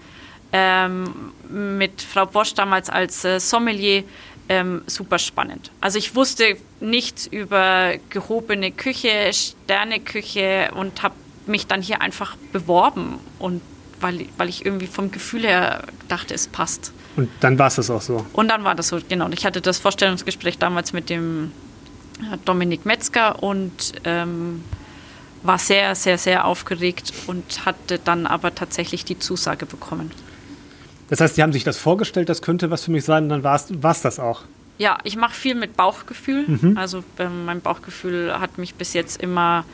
ähm, 0.53 1.31
mit 1.49 2.01
Frau 2.01 2.25
Bosch 2.25 2.53
damals 2.53 2.89
als 2.89 3.23
äh, 3.25 3.39
Sommelier 3.39 4.03
ähm, 4.49 4.81
super 4.88 5.19
spannend. 5.19 5.71
Also 5.79 5.99
ich 5.99 6.15
wusste 6.15 6.57
nichts 6.79 7.27
über 7.27 7.93
gehobene 8.09 8.71
Küche, 8.71 9.31
Sterneküche 9.31 10.71
und 10.75 11.03
habe 11.03 11.15
mich 11.45 11.67
dann 11.67 11.81
hier 11.81 12.01
einfach 12.01 12.35
beworben 12.51 13.19
und 13.38 13.62
weil, 14.01 14.25
weil 14.38 14.49
ich 14.49 14.65
irgendwie 14.65 14.88
vom 14.88 15.12
Gefühl 15.12 15.43
her 15.43 15.83
dachte, 16.07 16.33
es 16.33 16.47
passt. 16.47 16.93
Und 17.15 17.29
dann 17.41 17.59
war 17.59 17.67
es 17.67 17.75
das 17.75 17.89
auch 17.89 18.01
so. 18.01 18.25
Und 18.33 18.47
dann 18.47 18.63
war 18.63 18.75
das 18.75 18.88
so, 18.88 18.99
genau. 19.07 19.25
Und 19.25 19.33
ich 19.33 19.45
hatte 19.45 19.62
das 19.62 19.77
Vorstellungsgespräch 19.77 20.57
damals 20.57 20.93
mit 20.93 21.09
dem 21.09 21.51
äh, 22.21 22.38
Dominik 22.45 22.85
Metzger 22.85 23.43
und 23.43 23.93
ähm, 24.05 24.63
war 25.43 25.57
sehr, 25.57 25.95
sehr, 25.95 26.17
sehr 26.17 26.45
aufgeregt 26.45 27.13
und 27.27 27.65
hatte 27.65 27.99
dann 27.99 28.25
aber 28.25 28.55
tatsächlich 28.55 29.05
die 29.05 29.19
Zusage 29.19 29.65
bekommen. 29.65 30.12
Das 31.10 31.22
heißt, 31.22 31.36
Sie 31.36 31.43
haben 31.43 31.54
sich 31.54 31.63
das 31.63 31.78
vorgestellt, 31.78 32.30
das 32.30 32.41
könnte 32.41 32.69
was 32.69 32.84
für 32.86 32.91
mich 32.91 33.04
sein, 33.04 33.24
und 33.24 33.30
dann 33.30 33.43
war 33.43 33.56
es 33.91 34.02
das 34.02 34.19
auch. 34.19 34.43
Ja, 34.78 34.98
ich 35.04 35.17
mache 35.17 35.34
viel 35.34 35.56
mit 35.56 35.76
Bauchgefühl. 35.76 36.45
Mhm. 36.48 36.78
Also 36.78 37.04
ähm, 37.17 37.45
mein 37.45 37.60
Bauchgefühl 37.60 38.39
hat 38.39 38.58
mich 38.58 38.76
bis 38.76 38.93
jetzt 38.93 39.22
immer 39.22 39.65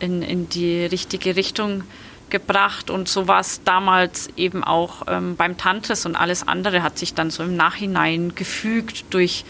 in, 0.00 0.22
in 0.22 0.48
die 0.50 0.84
richtige 0.84 1.34
Richtung 1.36 1.82
gebracht 2.28 2.90
und 2.90 3.08
so 3.08 3.26
war 3.26 3.40
es 3.40 3.62
damals 3.64 4.28
eben 4.36 4.62
auch 4.62 5.02
ähm, 5.08 5.34
beim 5.36 5.56
Tantres 5.56 6.06
und 6.06 6.14
alles 6.14 6.46
andere 6.46 6.82
hat 6.82 6.96
sich 6.96 7.12
dann 7.14 7.30
so 7.30 7.42
im 7.42 7.56
Nachhinein 7.56 8.34
gefügt 8.36 9.04
durch 9.10 9.44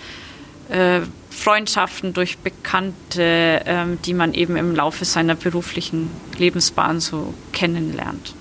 äh, 0.71 1.01
Freundschaften, 1.31 2.15
durch 2.15 2.39
Bekannte, 2.39 3.63
ähm, 3.67 3.99
die 4.05 4.15
man 4.15 4.33
eben 4.33 4.57
im 4.57 4.75
Laufe 4.75 5.05
seiner 5.05 5.35
beruflichen 5.35 6.11
Lebensbahn 6.39 7.01
so 7.01 7.35
kennenlernt. 7.53 8.35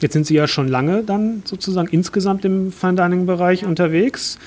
Jetzt 0.00 0.12
sind 0.12 0.26
Sie 0.26 0.34
ja 0.34 0.46
schon 0.46 0.68
lange 0.68 1.02
dann 1.02 1.42
sozusagen 1.44 1.88
insgesamt 1.88 2.44
im 2.44 2.72
Fine 2.72 2.94
Dining 2.94 3.26
Bereich 3.26 3.64
unterwegs. 3.64 4.38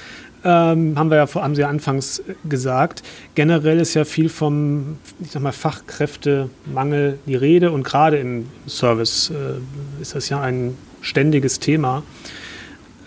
Ähm, 0.46 0.98
haben 0.98 1.10
wir 1.10 1.18
ja 1.18 1.34
haben 1.36 1.56
Sie 1.56 1.62
ja 1.62 1.70
anfangs 1.70 2.22
gesagt. 2.48 3.02
Generell 3.34 3.80
ist 3.80 3.94
ja 3.94 4.04
viel 4.04 4.28
vom, 4.28 4.98
ich 5.22 5.32
sag 5.32 5.42
mal, 5.42 5.54
Fachkräftemangel 5.54 7.18
die 7.26 7.36
Rede 7.36 7.72
und 7.72 7.84
gerade 7.84 8.18
im 8.18 8.48
Service 8.68 9.32
äh, 9.32 10.02
ist 10.02 10.16
das 10.16 10.28
ja 10.30 10.42
ein 10.42 10.76
ständiges 11.02 11.60
Thema. 11.60 12.04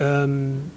Ähm, 0.00 0.70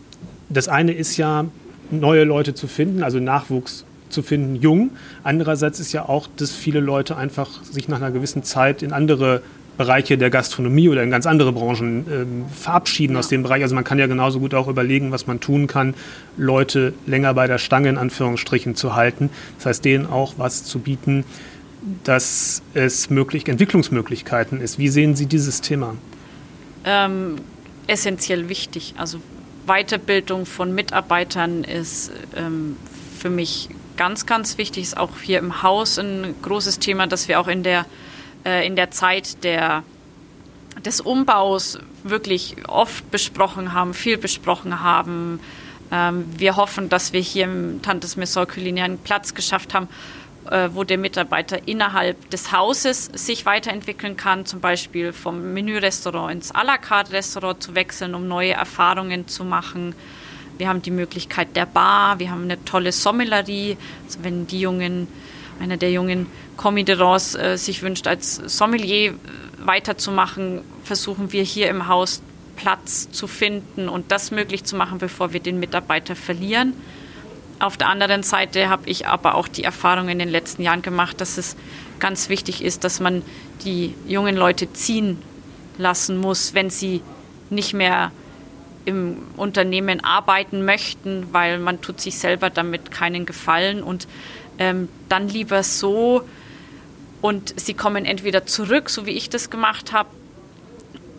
das 0.49 0.67
eine 0.67 0.93
ist 0.93 1.15
ja, 1.17 1.45
neue 1.91 2.23
Leute 2.23 2.53
zu 2.53 2.67
finden, 2.67 3.03
also 3.03 3.19
Nachwuchs 3.19 3.85
zu 4.09 4.21
finden, 4.21 4.55
jung. 4.55 4.91
Andererseits 5.23 5.79
ist 5.79 5.91
ja 5.91 6.07
auch, 6.07 6.27
dass 6.38 6.51
viele 6.51 6.79
Leute 6.79 7.15
einfach 7.15 7.63
sich 7.63 7.88
nach 7.88 7.97
einer 7.97 8.12
gewissen 8.12 8.43
Zeit 8.43 8.83
in 8.83 8.91
andere 8.91 9.41
Bereiche 9.79 10.17
der 10.17 10.29
Gastronomie 10.29 10.89
oder 10.89 11.03
in 11.03 11.09
ganz 11.09 11.25
andere 11.25 11.53
Branchen 11.53 12.05
ähm, 12.11 12.45
verabschieden 12.53 13.13
ja. 13.13 13.19
aus 13.19 13.29
dem 13.29 13.43
Bereich. 13.43 13.63
Also 13.63 13.75
man 13.75 13.85
kann 13.85 13.97
ja 13.97 14.07
genauso 14.07 14.41
gut 14.41 14.53
auch 14.53 14.67
überlegen, 14.67 15.13
was 15.13 15.25
man 15.25 15.39
tun 15.39 15.67
kann, 15.67 15.95
Leute 16.35 16.93
länger 17.05 17.33
bei 17.33 17.47
der 17.47 17.59
Stange 17.59 17.87
in 17.87 17.97
Anführungsstrichen 17.97 18.75
zu 18.75 18.95
halten. 18.95 19.29
Das 19.55 19.67
heißt, 19.67 19.85
denen 19.85 20.05
auch 20.05 20.33
was 20.35 20.65
zu 20.65 20.79
bieten, 20.79 21.23
dass 22.03 22.61
es 22.73 23.09
möglich, 23.09 23.47
Entwicklungsmöglichkeiten 23.47 24.59
ist. 24.59 24.79
Wie 24.79 24.89
sehen 24.89 25.15
Sie 25.15 25.27
dieses 25.27 25.61
Thema? 25.61 25.95
Ähm, 26.83 27.35
essentiell 27.87 28.49
wichtig. 28.49 28.95
Also 28.97 29.21
Weiterbildung 29.65 30.45
von 30.45 30.75
Mitarbeitern 30.75 31.63
ist 31.63 32.11
ähm, 32.35 32.75
für 33.17 33.29
mich 33.29 33.69
ganz, 33.95 34.25
ganz 34.25 34.57
wichtig. 34.57 34.83
Ist 34.83 34.97
auch 34.97 35.21
hier 35.23 35.39
im 35.39 35.63
Haus 35.63 35.97
ein 35.97 36.35
großes 36.41 36.79
Thema, 36.79 37.07
dass 37.07 37.29
wir 37.29 37.39
auch 37.39 37.47
in 37.47 37.63
der 37.63 37.85
äh, 38.45 38.65
in 38.65 38.75
der 38.75 38.91
Zeit 38.91 39.43
der, 39.43 39.84
des 40.84 41.02
Umbaus 41.02 41.80
wirklich 42.04 42.56
oft 42.67 43.10
besprochen 43.12 43.73
haben, 43.73 43.93
viel 43.93 44.17
besprochen 44.17 44.82
haben. 44.82 45.39
Ähm, 45.91 46.25
wir 46.38 46.56
hoffen, 46.56 46.89
dass 46.89 47.13
wir 47.13 47.21
hier 47.21 47.45
im 47.45 47.82
Tantes 47.82 48.15
Messor 48.15 48.45
Culinär 48.45 48.89
Platz 49.04 49.34
geschafft 49.34 49.73
haben, 49.73 49.88
äh, 50.49 50.69
wo 50.73 50.84
der 50.84 50.97
Mitarbeiter 50.97 51.67
innerhalb 51.67 52.30
des 52.30 52.52
Hauses 52.52 53.06
sich 53.13 53.45
weiterentwickeln 53.45 54.17
kann, 54.17 54.45
zum 54.45 54.62
Beispiel 54.62 55.13
vom 55.13 55.54
Menürestaurant 55.54 56.32
ins 56.32 56.54
à 56.54 56.63
la 56.63 56.78
carte 56.78 57.12
Restaurant 57.12 57.62
zu 57.62 57.75
wechseln, 57.75 58.15
um 58.15 58.28
neue 58.28 58.54
Erfahrungen 58.54 59.28
zu 59.28 59.43
machen. 59.43 59.95
Wir 60.58 60.67
haben 60.67 60.82
die 60.82 60.91
Möglichkeit 60.91 61.56
der 61.56 61.65
Bar, 61.65 62.19
wir 62.19 62.32
haben 62.32 62.43
eine 62.43 62.63
tolle 62.65 62.91
Sommelerie, 62.91 63.78
also 64.06 64.19
wenn 64.23 64.45
die 64.45 64.60
jungen 64.60 65.08
einer 65.59 65.77
der 65.77 65.91
jungen 65.91 66.27
Commis 66.57 66.85
de 66.85 66.95
Rance 66.95 67.39
äh, 67.39 67.57
sich 67.57 67.81
wünscht, 67.81 68.07
als 68.07 68.35
Sommelier 68.35 69.11
äh, 69.11 69.15
weiterzumachen, 69.59 70.61
versuchen 70.83 71.31
wir 71.31 71.43
hier 71.43 71.69
im 71.69 71.87
Haus 71.87 72.21
Platz 72.55 73.09
zu 73.11 73.27
finden 73.27 73.87
und 73.87 74.11
das 74.11 74.31
möglich 74.31 74.65
zu 74.65 74.75
machen, 74.75 74.97
bevor 74.97 75.31
wir 75.31 75.39
den 75.39 75.59
Mitarbeiter 75.59 76.15
verlieren. 76.15 76.73
Auf 77.59 77.77
der 77.77 77.87
anderen 77.87 78.23
Seite 78.23 78.69
habe 78.69 78.89
ich 78.89 79.07
aber 79.07 79.35
auch 79.35 79.47
die 79.47 79.63
Erfahrung 79.63 80.09
in 80.09 80.19
den 80.19 80.29
letzten 80.29 80.63
Jahren 80.63 80.81
gemacht, 80.81 81.21
dass 81.21 81.37
es 81.37 81.55
ganz 81.99 82.29
wichtig 82.29 82.63
ist, 82.63 82.83
dass 82.83 82.99
man 82.99 83.21
die 83.63 83.93
jungen 84.07 84.35
Leute 84.35 84.71
ziehen 84.73 85.17
lassen 85.77 86.17
muss, 86.17 86.53
wenn 86.53 86.69
sie 86.69 87.01
nicht 87.49 87.73
mehr 87.73 88.11
im 88.85 89.17
Unternehmen 89.37 90.03
arbeiten 90.03 90.63
möchten, 90.65 91.27
weil 91.31 91.59
man 91.59 91.81
tut 91.81 91.99
sich 91.99 92.17
selber 92.17 92.49
damit 92.49 92.91
keinen 92.91 93.25
Gefallen 93.25 93.83
und 93.83 94.07
ähm, 94.59 94.87
dann 95.07 95.27
lieber 95.29 95.63
so 95.63 96.23
und 97.21 97.59
sie 97.59 97.73
kommen 97.73 98.05
entweder 98.05 98.45
zurück, 98.45 98.89
so 98.89 99.05
wie 99.05 99.11
ich 99.11 99.29
das 99.29 99.49
gemacht 99.49 99.91
habe, 99.91 100.09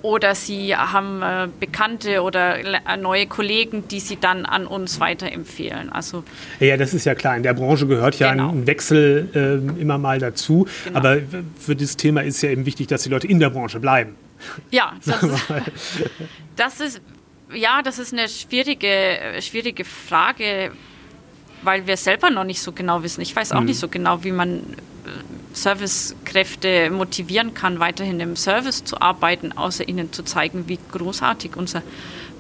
oder 0.03 0.35
sie 0.35 0.75
haben 0.75 1.23
äh, 1.23 1.49
Bekannte 1.59 2.23
oder 2.23 2.59
äh, 2.59 2.97
neue 2.97 3.27
Kollegen, 3.27 3.87
die 3.89 4.01
sie 4.01 4.17
dann 4.19 4.47
an 4.47 4.67
uns 4.67 4.99
weiterempfehlen. 4.99 5.91
Also 5.91 6.25
ja, 6.59 6.77
das 6.77 6.95
ist 6.95 7.05
ja 7.05 7.15
klar. 7.15 7.37
In 7.37 7.43
der 7.43 7.55
Branche 7.55 7.87
gehört 7.87 8.19
ja 8.19 8.33
genau. 8.33 8.51
ein 8.51 8.67
Wechsel 8.67 9.29
äh, 9.35 9.81
immer 9.81 9.99
mal 9.99 10.19
dazu. 10.19 10.67
Genau. 10.85 10.99
Aber 10.99 11.19
für 11.59 11.77
dieses 11.77 11.99
Thema 11.99 12.23
ist 12.23 12.43
ja 12.43 12.51
eben 12.51 12.65
wichtig, 12.65 12.87
dass 12.87 13.03
die 13.03 13.11
Leute 13.11 13.27
in 13.27 13.41
der 13.41 13.51
Branche 13.51 13.79
bleiben. 13.79 14.15
Ja, 14.71 14.95
das, 15.05 15.23
ist, 15.23 15.53
das 16.57 16.81
ist 16.81 17.03
ja, 17.53 17.83
das 17.83 17.99
ist 17.99 18.13
eine 18.13 18.29
schwierige, 18.29 19.19
schwierige 19.41 19.85
Frage, 19.85 20.71
weil 21.63 21.87
wir 21.87 21.97
selber 21.97 22.31
noch 22.31 22.45
nicht 22.45 22.63
so 22.63 22.73
genau 22.73 23.03
wissen. 23.03 23.21
Ich 23.21 23.35
weiß 23.35 23.53
auch 23.53 23.61
mhm. 23.61 23.67
nicht 23.67 23.79
so 23.79 23.89
genau, 23.89 24.25
wie 24.25 24.33
man 24.33 24.63
Servicekräfte 25.53 26.91
motivieren 26.91 27.55
kann, 27.55 27.81
weiterhin 27.81 28.21
im 28.21 28.37
Service 28.37 28.85
zu 28.85 29.01
arbeiten, 29.01 29.53
außer 29.53 29.89
ihnen 29.89 30.13
zu 30.13 30.23
zeigen, 30.23 30.65
wie 30.69 30.79
großartig 30.93 31.57
unser 31.57 31.83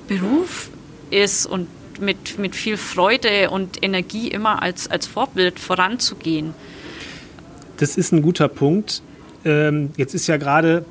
Beruf 0.06 0.70
ist 1.11 1.46
und 1.46 1.68
mit, 2.00 2.38
mit 2.38 2.54
viel 2.54 2.76
Freude 2.76 3.50
und 3.50 3.83
Energie 3.83 4.28
immer 4.28 4.62
als, 4.62 4.90
als 4.90 5.06
Vorbild 5.06 5.59
voranzugehen. 5.59 6.54
Das 7.76 7.96
ist 7.96 8.12
ein 8.12 8.22
guter 8.22 8.48
Punkt. 8.48 9.02
Ähm, 9.44 9.90
jetzt 9.96 10.14
ist 10.14 10.26
ja 10.26 10.37
gerade, 10.37 10.85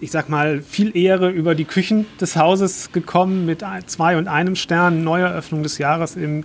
ich 0.00 0.10
sag 0.10 0.28
mal, 0.28 0.62
viel 0.62 0.96
Ehre 0.96 1.30
über 1.30 1.54
die 1.54 1.64
Küchen 1.64 2.06
des 2.20 2.36
Hauses 2.36 2.92
gekommen 2.92 3.46
mit 3.46 3.64
zwei 3.86 4.16
und 4.16 4.28
einem 4.28 4.56
Stern, 4.56 5.04
Neueröffnung 5.04 5.62
des 5.62 5.78
Jahres 5.78 6.16
im 6.16 6.44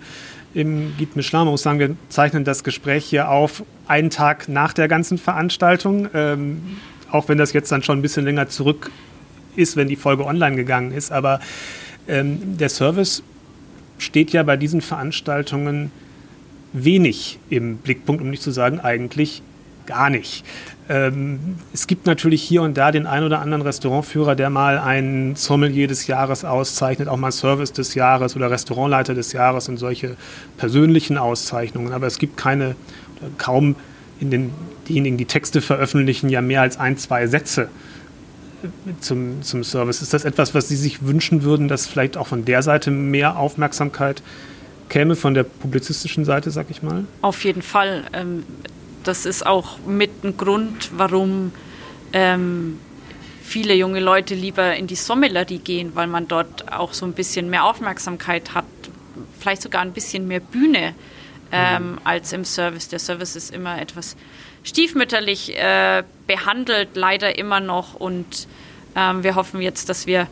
im 0.53 0.93
Guide 0.97 1.11
Michelin. 1.15 1.45
Man 1.45 1.49
muss 1.49 1.63
sagen, 1.63 1.79
wir 1.79 1.95
zeichnen 2.09 2.43
das 2.43 2.63
Gespräch 2.63 3.05
hier 3.05 3.29
auf 3.29 3.63
einen 3.87 4.09
Tag 4.09 4.49
nach 4.49 4.73
der 4.73 4.87
ganzen 4.87 5.17
Veranstaltung. 5.17 6.09
Ähm, 6.13 6.61
auch 7.11 7.27
wenn 7.29 7.37
das 7.37 7.53
jetzt 7.53 7.71
dann 7.71 7.83
schon 7.83 7.99
ein 7.99 8.01
bisschen 8.01 8.25
länger 8.25 8.47
zurück 8.49 8.91
ist, 9.55 9.75
wenn 9.75 9.87
die 9.87 9.95
Folge 9.95 10.25
online 10.25 10.55
gegangen 10.55 10.91
ist. 10.91 11.11
Aber 11.11 11.39
ähm, 12.07 12.57
der 12.57 12.69
Service 12.69 13.23
steht 13.97 14.31
ja 14.31 14.43
bei 14.43 14.57
diesen 14.57 14.81
Veranstaltungen 14.81 15.91
wenig 16.73 17.37
im 17.49 17.77
Blickpunkt, 17.77 18.21
um 18.21 18.29
nicht 18.29 18.41
zu 18.41 18.51
sagen 18.51 18.79
eigentlich 18.79 19.41
gar 19.85 20.09
nicht. 20.09 20.45
Ähm, 20.91 21.56
es 21.73 21.88
gibt 21.88 22.06
natürlich 22.06 22.43
hier 22.43 22.63
und 22.63 22.75
da 22.75 22.91
den 22.91 23.08
ein 23.08 23.23
oder 23.23 23.39
anderen 23.39 23.62
Restaurantführer, 23.62 24.36
der 24.36 24.49
mal 24.49 24.77
ein 24.77 25.38
Sommelier 25.38 25.88
des 25.88 26.08
Jahres 26.08 26.43
auszeichnet, 26.43 27.08
auch 27.08 27.15
mal 27.15 27.32
Service 27.32 27.71
des 27.71 27.95
Jahres 27.95 28.36
oder 28.36 28.51
Restaurantleiter 28.51 29.13
des 29.13 29.32
Jahres 29.32 29.69
und 29.69 29.77
solche 29.77 30.17
persönlichen 30.58 31.17
Auszeichnungen. 31.17 31.93
Aber 31.93 32.08
es 32.08 32.17
gibt 32.17 32.36
keine, 32.36 32.75
kaum 33.38 33.77
in 34.19 34.32
den, 34.32 34.51
diejenigen, 34.89 35.15
die 35.15 35.25
Texte 35.25 35.62
veröffentlichen, 35.62 36.27
ja 36.27 36.41
mehr 36.41 36.62
als 36.62 36.77
ein, 36.77 36.97
zwei 36.97 37.25
Sätze 37.25 37.69
zum, 38.99 39.41
zum 39.43 39.63
Service. 39.63 40.01
Ist 40.01 40.13
das 40.13 40.25
etwas, 40.25 40.54
was 40.54 40.67
Sie 40.67 40.75
sich 40.75 41.06
wünschen 41.06 41.43
würden, 41.43 41.69
dass 41.69 41.88
vielleicht 41.88 42.17
auch 42.17 42.27
von 42.27 42.43
der 42.43 42.63
Seite 42.63 42.91
mehr 42.91 43.38
Aufmerksamkeit 43.38 44.21
käme, 44.89 45.15
von 45.15 45.36
der 45.36 45.43
publizistischen 45.43 46.25
Seite, 46.25 46.51
sag 46.51 46.69
ich 46.69 46.84
mal? 46.84 47.06
Auf 47.21 47.45
jeden 47.45 47.62
Fall. 47.62 48.04
Ähm, 48.12 48.43
das 49.03 49.25
ist 49.25 49.45
auch 49.45 49.79
mit 49.85 50.23
ein 50.23 50.37
Grund, 50.37 50.91
warum 50.95 51.51
ähm, 52.13 52.79
viele 53.43 53.73
junge 53.73 53.99
Leute 53.99 54.35
lieber 54.35 54.75
in 54.75 54.87
die 54.87 54.95
Sommelerie 54.95 55.59
gehen, 55.59 55.91
weil 55.95 56.07
man 56.07 56.27
dort 56.27 56.71
auch 56.71 56.93
so 56.93 57.05
ein 57.05 57.13
bisschen 57.13 57.49
mehr 57.49 57.65
Aufmerksamkeit 57.65 58.53
hat, 58.53 58.65
vielleicht 59.39 59.61
sogar 59.61 59.81
ein 59.81 59.93
bisschen 59.93 60.27
mehr 60.27 60.39
Bühne 60.39 60.95
ähm, 61.51 61.91
mhm. 61.91 61.99
als 62.03 62.31
im 62.33 62.45
Service. 62.45 62.87
Der 62.87 62.99
Service 62.99 63.35
ist 63.35 63.53
immer 63.53 63.81
etwas 63.81 64.15
stiefmütterlich 64.63 65.57
äh, 65.57 66.03
behandelt, 66.27 66.89
leider 66.93 67.37
immer 67.37 67.59
noch. 67.59 67.95
Und 67.95 68.47
ähm, 68.95 69.23
wir 69.23 69.35
hoffen 69.35 69.61
jetzt, 69.61 69.89
dass 69.89 70.07
wir 70.07 70.27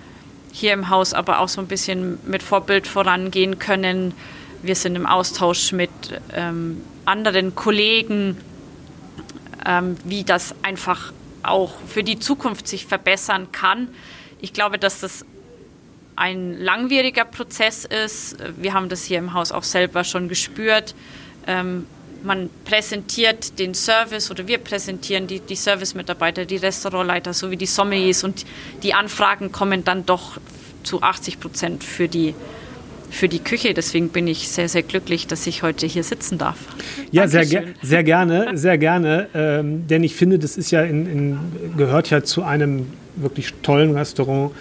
hier 0.52 0.74
im 0.74 0.90
Haus 0.90 1.14
aber 1.14 1.40
auch 1.40 1.50
so 1.50 1.62
ein 1.62 1.68
bisschen 1.68 2.20
mit 2.26 2.44
Vorbild 2.44 2.88
vorangehen 2.88 3.60
können. 3.60 4.14
Wir 4.62 4.76
sind 4.76 4.96
im 4.96 5.06
Austausch 5.06 5.72
mit 5.72 5.90
ähm, 6.34 6.82
anderen 7.06 7.56
Kollegen 7.56 8.38
ähm, 9.66 9.98
wie 10.04 10.24
das 10.24 10.56
einfach 10.62 11.14
auch 11.44 11.74
für 11.88 12.04
die 12.04 12.20
Zukunft 12.20 12.68
sich 12.68 12.86
verbessern 12.86 13.52
kann. 13.52 13.90
Ich 14.42 14.54
glaube, 14.54 14.78
dass 14.78 15.00
das 15.00 15.26
ein 16.16 16.60
langwieriger 16.60 17.24
Prozess 17.26 17.86
ist. 17.86 18.38
Wir 18.58 18.74
haben 18.74 18.90
das 18.90 19.06
hier 19.06 19.20
im 19.20 19.34
Haus 19.34 19.52
auch 19.52 19.64
selber 19.64 20.04
schon 20.04 20.28
gespürt. 20.28 20.94
Ähm, 21.48 21.86
man 22.24 22.50
präsentiert 22.66 23.58
den 23.60 23.74
Service 23.74 24.30
oder 24.30 24.46
wir 24.48 24.58
präsentieren 24.58 25.28
die, 25.28 25.40
die 25.40 25.56
Service-Mitarbeiter, 25.56 26.44
die 26.44 26.58
Restaurantleiter 26.58 27.34
sowie 27.34 27.56
die 27.56 27.66
Sommeliers 27.66 28.26
und 28.26 28.46
die 28.84 28.94
Anfragen 28.94 29.54
kommen 29.54 29.86
dann 29.86 30.06
doch 30.06 30.38
zu 30.84 31.02
80 31.02 31.40
Prozent 31.40 31.84
für 31.84 32.10
die 32.10 32.36
für 33.10 33.28
die 33.28 33.40
Küche. 33.40 33.74
Deswegen 33.74 34.10
bin 34.10 34.28
ich 34.28 34.50
sehr, 34.50 34.70
sehr 34.70 34.84
glücklich, 34.84 35.28
dass 35.28 35.46
ich 35.48 35.64
heute 35.64 35.86
hier 35.86 36.04
sitzen 36.04 36.38
darf. 36.38 36.58
Ja, 37.12 37.28
sehr, 37.28 37.46
sehr 37.82 38.04
gerne, 38.04 38.58
sehr 38.58 38.78
gerne. 38.78 39.28
Ähm, 39.34 39.88
denn 39.88 40.04
ich 40.04 40.16
finde, 40.16 40.40
das 40.40 40.58
ist 40.58 40.72
ja 40.72 40.82
in, 40.84 41.06
in, 41.06 41.40
gehört 41.78 42.10
ja 42.10 42.24
zu 42.24 42.44
einem 42.44 42.88
wirklich 43.16 43.54
tollen 43.62 43.96
Restaurant 43.96 44.52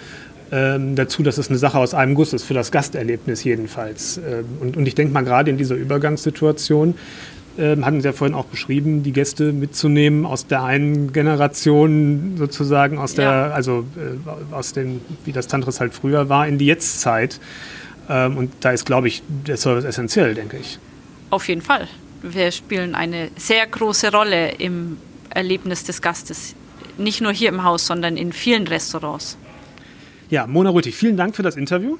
ähm, 0.51 0.95
dazu, 0.95 1.23
dass 1.23 1.37
es 1.37 1.49
eine 1.49 1.57
Sache 1.57 1.77
aus 1.77 1.93
einem 1.93 2.15
Guss 2.15 2.33
ist, 2.33 2.43
für 2.43 2.53
das 2.53 2.71
Gasterlebnis 2.71 3.43
jedenfalls. 3.43 4.17
Ähm, 4.17 4.45
und, 4.59 4.77
und 4.77 4.85
ich 4.87 4.95
denke 4.95 5.13
mal, 5.13 5.23
gerade 5.23 5.51
in 5.51 5.57
dieser 5.57 5.75
Übergangssituation, 5.75 6.95
ähm, 7.57 7.85
hatten 7.85 8.01
Sie 8.01 8.07
ja 8.07 8.13
vorhin 8.13 8.35
auch 8.35 8.45
beschrieben, 8.45 9.03
die 9.03 9.11
Gäste 9.11 9.51
mitzunehmen 9.51 10.25
aus 10.25 10.47
der 10.47 10.63
einen 10.63 11.11
Generation 11.11 12.35
sozusagen, 12.37 12.97
aus 12.97 13.15
der, 13.15 13.25
ja. 13.25 13.49
also 13.49 13.85
äh, 13.97 14.53
aus 14.53 14.73
dem, 14.73 15.01
wie 15.25 15.31
das 15.31 15.47
Tantris 15.47 15.79
halt 15.79 15.93
früher 15.93 16.29
war, 16.29 16.47
in 16.47 16.57
die 16.57 16.65
Jetztzeit. 16.65 17.39
Ähm, 18.09 18.37
und 18.37 18.51
da 18.61 18.71
ist, 18.71 18.85
glaube 18.85 19.07
ich, 19.07 19.21
der 19.27 19.57
Service 19.57 19.85
essentiell, 19.85 20.33
denke 20.33 20.57
ich. 20.57 20.79
Auf 21.29 21.47
jeden 21.47 21.61
Fall. 21.61 21.87
Wir 22.21 22.51
spielen 22.51 22.95
eine 22.95 23.29
sehr 23.37 23.65
große 23.65 24.11
Rolle 24.11 24.51
im 24.53 24.97
Erlebnis 25.29 25.83
des 25.83 26.01
Gastes. 26.01 26.55
Nicht 26.97 27.21
nur 27.21 27.31
hier 27.31 27.49
im 27.49 27.63
Haus, 27.63 27.85
sondern 27.85 28.17
in 28.17 28.33
vielen 28.33 28.67
Restaurants. 28.67 29.37
Ja, 30.29 30.47
Mona 30.47 30.71
Rüthig, 30.71 30.95
vielen 30.95 31.17
Dank 31.17 31.35
für 31.35 31.43
das 31.43 31.55
Interview. 31.55 31.97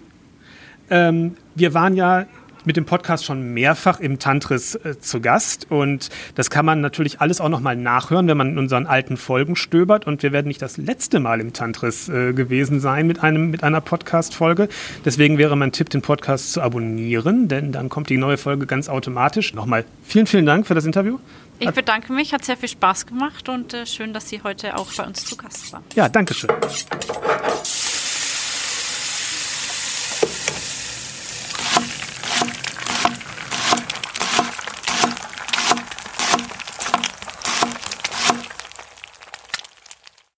Ähm, 0.89 1.35
wir 1.55 1.73
waren 1.73 1.95
ja 1.95 2.25
mit 2.65 2.77
dem 2.77 2.85
Podcast 2.85 3.25
schon 3.25 3.53
mehrfach 3.53 3.99
im 3.99 4.19
Tantris 4.19 4.75
äh, 4.75 4.99
zu 4.99 5.21
Gast 5.21 5.67
und 5.69 6.09
das 6.35 6.49
kann 6.49 6.65
man 6.65 6.81
natürlich 6.81 7.21
alles 7.21 7.41
auch 7.41 7.49
nochmal 7.49 7.75
nachhören, 7.75 8.27
wenn 8.27 8.37
man 8.37 8.49
in 8.49 8.57
unseren 8.57 8.87
alten 8.87 9.17
Folgen 9.17 9.55
stöbert 9.55 10.07
und 10.07 10.23
wir 10.23 10.31
werden 10.31 10.47
nicht 10.47 10.61
das 10.61 10.77
letzte 10.77 11.19
Mal 11.19 11.39
im 11.39 11.53
Tantris 11.53 12.09
äh, 12.09 12.33
gewesen 12.33 12.79
sein 12.79 13.07
mit, 13.07 13.23
einem, 13.23 13.51
mit 13.51 13.63
einer 13.63 13.81
Podcast-Folge. 13.81 14.69
Deswegen 15.05 15.37
wäre 15.37 15.55
mein 15.55 15.71
Tipp, 15.71 15.89
den 15.89 16.01
Podcast 16.01 16.53
zu 16.53 16.61
abonnieren, 16.61 17.47
denn 17.47 17.71
dann 17.71 17.89
kommt 17.89 18.09
die 18.09 18.17
neue 18.17 18.37
Folge 18.37 18.65
ganz 18.65 18.89
automatisch. 18.89 19.53
Nochmal 19.53 19.85
vielen, 20.03 20.27
vielen 20.27 20.45
Dank 20.45 20.67
für 20.67 20.75
das 20.75 20.85
Interview. 20.85 21.19
Ich 21.59 21.71
bedanke 21.71 22.13
mich, 22.13 22.33
hat 22.33 22.45
sehr 22.45 22.55
viel 22.55 22.69
Spaß 22.69 23.05
gemacht 23.05 23.49
und 23.49 23.73
äh, 23.73 23.85
schön, 23.85 24.13
dass 24.13 24.29
Sie 24.29 24.41
heute 24.43 24.77
auch 24.77 24.91
bei 24.93 25.05
uns 25.05 25.25
zu 25.25 25.35
Gast 25.35 25.73
waren. 25.73 25.83
Ja, 25.93 26.07
danke 26.07 26.33
schön. 26.33 26.49